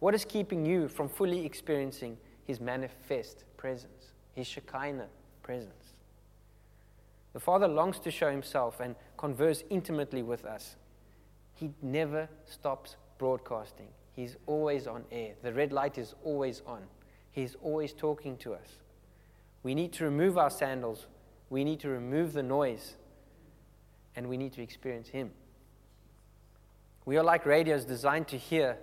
What 0.00 0.14
is 0.14 0.24
keeping 0.24 0.64
you 0.64 0.88
from 0.88 1.08
fully 1.08 1.44
experiencing 1.44 2.16
His 2.44 2.60
manifest 2.60 3.44
presence, 3.56 4.12
His 4.34 4.46
Shekinah 4.46 5.08
presence? 5.42 5.94
The 7.34 7.40
Father 7.40 7.68
longs 7.68 7.98
to 8.00 8.10
show 8.10 8.30
Himself 8.30 8.80
and 8.80 8.96
converse 9.18 9.64
intimately 9.70 10.22
with 10.22 10.44
us. 10.44 10.76
He 11.54 11.70
never 11.82 12.28
stops 12.46 12.96
broadcasting, 13.18 13.88
He's 14.16 14.36
always 14.46 14.86
on 14.86 15.04
air. 15.12 15.34
The 15.42 15.52
red 15.52 15.72
light 15.72 15.98
is 15.98 16.14
always 16.24 16.62
on, 16.66 16.82
He's 17.30 17.54
always 17.62 17.92
talking 17.92 18.38
to 18.38 18.54
us. 18.54 18.81
We 19.62 19.74
need 19.74 19.92
to 19.94 20.04
remove 20.04 20.36
our 20.38 20.50
sandals 20.50 21.06
we 21.52 21.64
need 21.64 21.80
to 21.80 21.90
remove 21.90 22.32
the 22.32 22.42
noise 22.42 22.94
and 24.16 24.26
we 24.26 24.38
need 24.38 24.54
to 24.54 24.62
experience 24.62 25.08
Him. 25.08 25.32
We 27.04 27.18
are 27.18 27.22
like 27.22 27.44
radios 27.44 27.84
designed 27.84 28.28
to 28.28 28.38
hear 28.38 28.78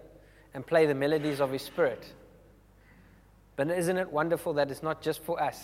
and 0.54 0.64
play 0.66 0.86
the 0.86 0.94
melodies 0.94 1.42
of 1.42 1.52
His 1.52 1.64
Spirit. 1.64 2.14
But 3.56 3.72
isn't 3.72 3.98
it 3.98 4.12
wonderful 4.12 4.54
that 4.54 4.70
it's 4.70 4.84
not 4.84 5.02
just 5.02 5.24
for 5.24 5.42
us? 5.42 5.60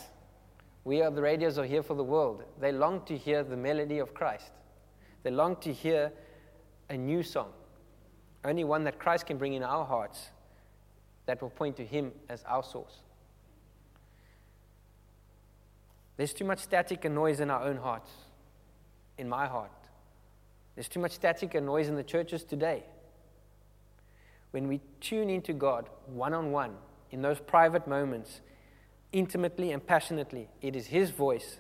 We 0.84 1.04
are 1.04 1.12
the 1.12 1.22
radios 1.22 1.60
are 1.60 1.66
here 1.66 1.84
for 1.84 1.94
the 1.94 2.04
world. 2.04 2.44
They 2.60 2.72
long 2.72 3.06
to 3.06 3.16
hear 3.16 3.44
the 3.44 3.56
melody 3.56 4.00
of 4.00 4.16
Christ. 4.16 4.50
They 5.22 5.30
long 5.30 5.58
to 5.58 5.72
hear 5.72 6.12
a 6.90 6.98
new 6.98 7.22
song, 7.22 7.52
only 8.44 8.64
one 8.64 8.84
that 8.86 8.98
Christ 8.98 9.28
can 9.28 9.38
bring 9.38 9.54
in 9.54 9.62
our 9.62 9.86
hearts 9.86 10.32
that 11.28 11.40
will 11.40 11.52
point 11.52 11.78
to 11.78 11.86
Him 11.86 12.14
as 12.30 12.44
our 12.48 12.64
source. 12.64 13.04
There's 16.18 16.34
too 16.34 16.46
much 16.46 16.60
static 16.60 17.06
and 17.06 17.14
noise 17.14 17.40
in 17.40 17.50
our 17.50 17.64
own 17.64 17.78
hearts, 17.78 18.10
in 19.18 19.28
my 19.28 19.48
heart. 19.48 19.72
There's 20.76 20.88
too 20.88 21.00
much 21.00 21.12
static 21.12 21.56
and 21.56 21.66
noise 21.66 21.88
in 21.88 21.96
the 21.96 22.04
churches 22.04 22.44
today. 22.44 22.84
When 24.52 24.68
we 24.68 24.82
tune 25.02 25.30
into 25.30 25.54
God 25.54 25.90
one 26.06 26.34
on 26.34 26.52
one, 26.52 26.76
in 27.12 27.22
those 27.22 27.40
private 27.40 27.88
moments, 27.88 28.42
intimately 29.12 29.72
and 29.72 29.86
passionately, 29.86 30.48
it 30.62 30.76
is 30.76 30.88
His 30.88 31.10
voice 31.12 31.60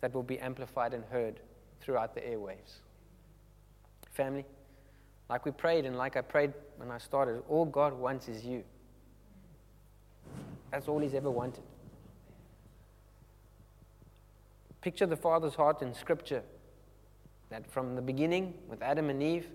that 0.00 0.14
will 0.14 0.22
be 0.22 0.38
amplified 0.38 0.94
and 0.94 1.04
heard 1.06 1.40
throughout 1.80 2.14
the 2.14 2.20
airwaves. 2.20 2.80
Family, 4.12 4.44
like 5.28 5.44
we 5.44 5.50
prayed 5.50 5.84
and 5.84 5.96
like 5.96 6.16
I 6.16 6.20
prayed 6.20 6.52
when 6.76 6.90
I 6.90 6.98
started, 6.98 7.42
all 7.48 7.64
God 7.64 7.92
wants 7.92 8.28
is 8.28 8.44
you. 8.44 8.62
That's 10.70 10.88
all 10.88 10.98
He's 10.98 11.14
ever 11.14 11.30
wanted. 11.30 11.64
Picture 14.86 15.06
the 15.06 15.16
Father's 15.16 15.56
heart 15.56 15.82
in 15.82 15.92
Scripture 15.92 16.44
that 17.50 17.68
from 17.68 17.96
the 17.96 18.00
beginning 18.00 18.54
with 18.68 18.82
Adam 18.82 19.10
and 19.10 19.20
Eve, 19.20 19.48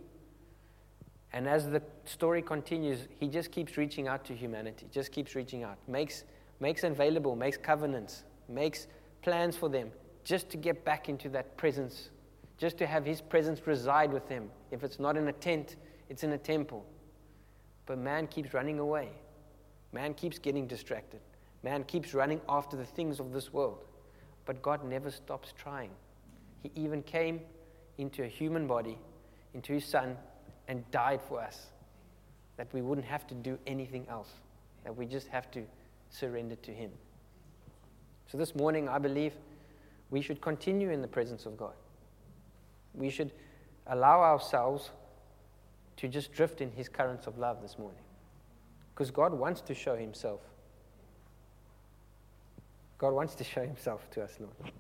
and 1.32 1.48
as 1.48 1.70
the 1.70 1.82
story 2.04 2.42
continues, 2.42 3.08
he 3.18 3.30
just 3.30 3.50
keeps 3.50 3.78
reaching 3.78 4.10
out 4.10 4.26
to 4.26 4.36
humanity, 4.36 4.88
just 4.92 5.14
keeps 5.14 5.34
reaching 5.34 5.64
out, 5.64 5.78
makes, 5.88 6.26
makes 6.60 6.84
available, 6.84 7.38
makes 7.38 7.56
covenants, 7.56 8.26
makes 8.50 8.88
plans 9.22 9.56
for 9.56 9.70
them, 9.70 9.90
just 10.26 10.50
to 10.50 10.58
get 10.58 10.84
back 10.84 11.08
into 11.08 11.30
that 11.30 11.56
presence, 11.56 12.10
just 12.58 12.78
to 12.80 12.86
have 12.86 13.06
his 13.06 13.22
presence 13.22 13.66
reside 13.66 14.12
with 14.12 14.28
them. 14.28 14.50
If 14.70 14.84
it's 14.84 15.00
not 15.00 15.16
in 15.16 15.30
a 15.30 15.32
tent, 15.32 15.78
it's 16.10 16.26
in 16.26 16.34
a 16.34 16.38
temple. 16.38 16.86
But 17.86 18.00
man 18.00 18.28
keeps 18.28 18.54
running 18.54 18.80
away. 18.80 19.12
Man 19.94 20.14
keeps 20.14 20.40
getting 20.40 20.68
distracted. 20.68 21.22
Man 21.64 21.86
keeps 21.86 22.14
running 22.14 22.42
after 22.50 22.76
the 22.76 22.84
things 22.84 23.22
of 23.22 23.32
this 23.32 23.54
world. 23.54 23.86
But 24.46 24.62
God 24.62 24.84
never 24.84 25.12
stops 25.12 25.54
trying. 25.58 25.92
He 26.64 26.72
even 26.76 27.04
came 27.04 27.42
into 27.98 28.24
a 28.24 28.28
human 28.28 28.68
body, 28.68 28.98
into 29.54 29.74
his 29.74 29.86
son, 29.86 30.18
and 30.68 30.90
died 30.92 31.22
for 31.22 31.42
us. 31.42 31.68
That 32.58 32.72
we 32.74 32.82
wouldn't 32.82 33.08
have 33.08 33.28
to 33.28 33.34
do 33.34 33.58
anything 33.66 34.06
else, 34.10 34.30
that 34.84 34.96
we 34.96 35.06
just 35.06 35.28
have 35.28 35.50
to 35.52 35.64
surrender 36.10 36.56
to 36.56 36.72
him. 36.72 36.92
So 38.28 38.38
this 38.38 38.56
morning, 38.56 38.88
I 38.88 38.98
believe 38.98 39.34
we 40.10 40.22
should 40.22 40.42
continue 40.42 40.92
in 40.92 41.02
the 41.02 41.08
presence 41.08 41.46
of 41.46 41.58
God. 41.58 41.74
We 42.94 43.10
should 43.10 43.32
allow 43.88 44.22
ourselves 44.22 44.92
to 45.98 46.08
just 46.08 46.34
drift 46.34 46.62
in 46.62 46.72
his 46.72 46.90
currents 46.90 47.28
of 47.28 47.38
love 47.38 47.62
this 47.62 47.78
morning. 47.78 48.02
Because 48.94 49.12
God 49.12 49.34
wants 49.34 49.62
to 49.62 49.74
show 49.74 49.96
himself 49.96 50.42
God 53.02 53.14
wants 53.14 53.34
to 53.34 53.44
show 53.44 53.66
himself 53.66 54.08
to 54.12 54.24
us, 54.24 54.38
Lord. 54.40 54.72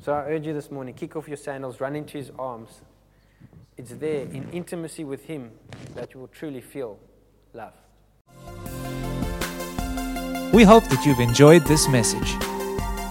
So 0.00 0.12
I 0.12 0.26
urge 0.26 0.46
you 0.46 0.54
this 0.54 0.70
morning 0.70 0.94
kick 0.94 1.16
off 1.16 1.26
your 1.26 1.36
sandals, 1.36 1.80
run 1.80 1.96
into 1.96 2.16
his 2.16 2.30
arms, 2.38 2.82
it's 3.78 3.94
there 3.94 4.22
in 4.22 4.48
intimacy 4.52 5.04
with 5.04 5.24
Him 5.24 5.52
that 5.94 6.12
you 6.12 6.20
will 6.20 6.28
truly 6.28 6.60
feel 6.60 6.98
love. 7.52 7.72
We 10.52 10.64
hope 10.64 10.84
that 10.88 11.04
you've 11.06 11.20
enjoyed 11.20 11.64
this 11.64 11.88
message. 11.88 12.32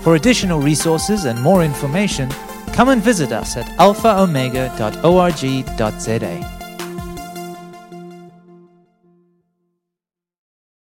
For 0.03 0.15
additional 0.15 0.59
resources 0.59 1.23
and 1.25 1.41
more 1.41 1.63
information, 1.63 2.29
come 2.73 2.89
and 2.89 3.01
visit 3.01 3.31
us 3.31 3.55
at 3.55 3.65
alphaomega.org.za. 3.77 6.56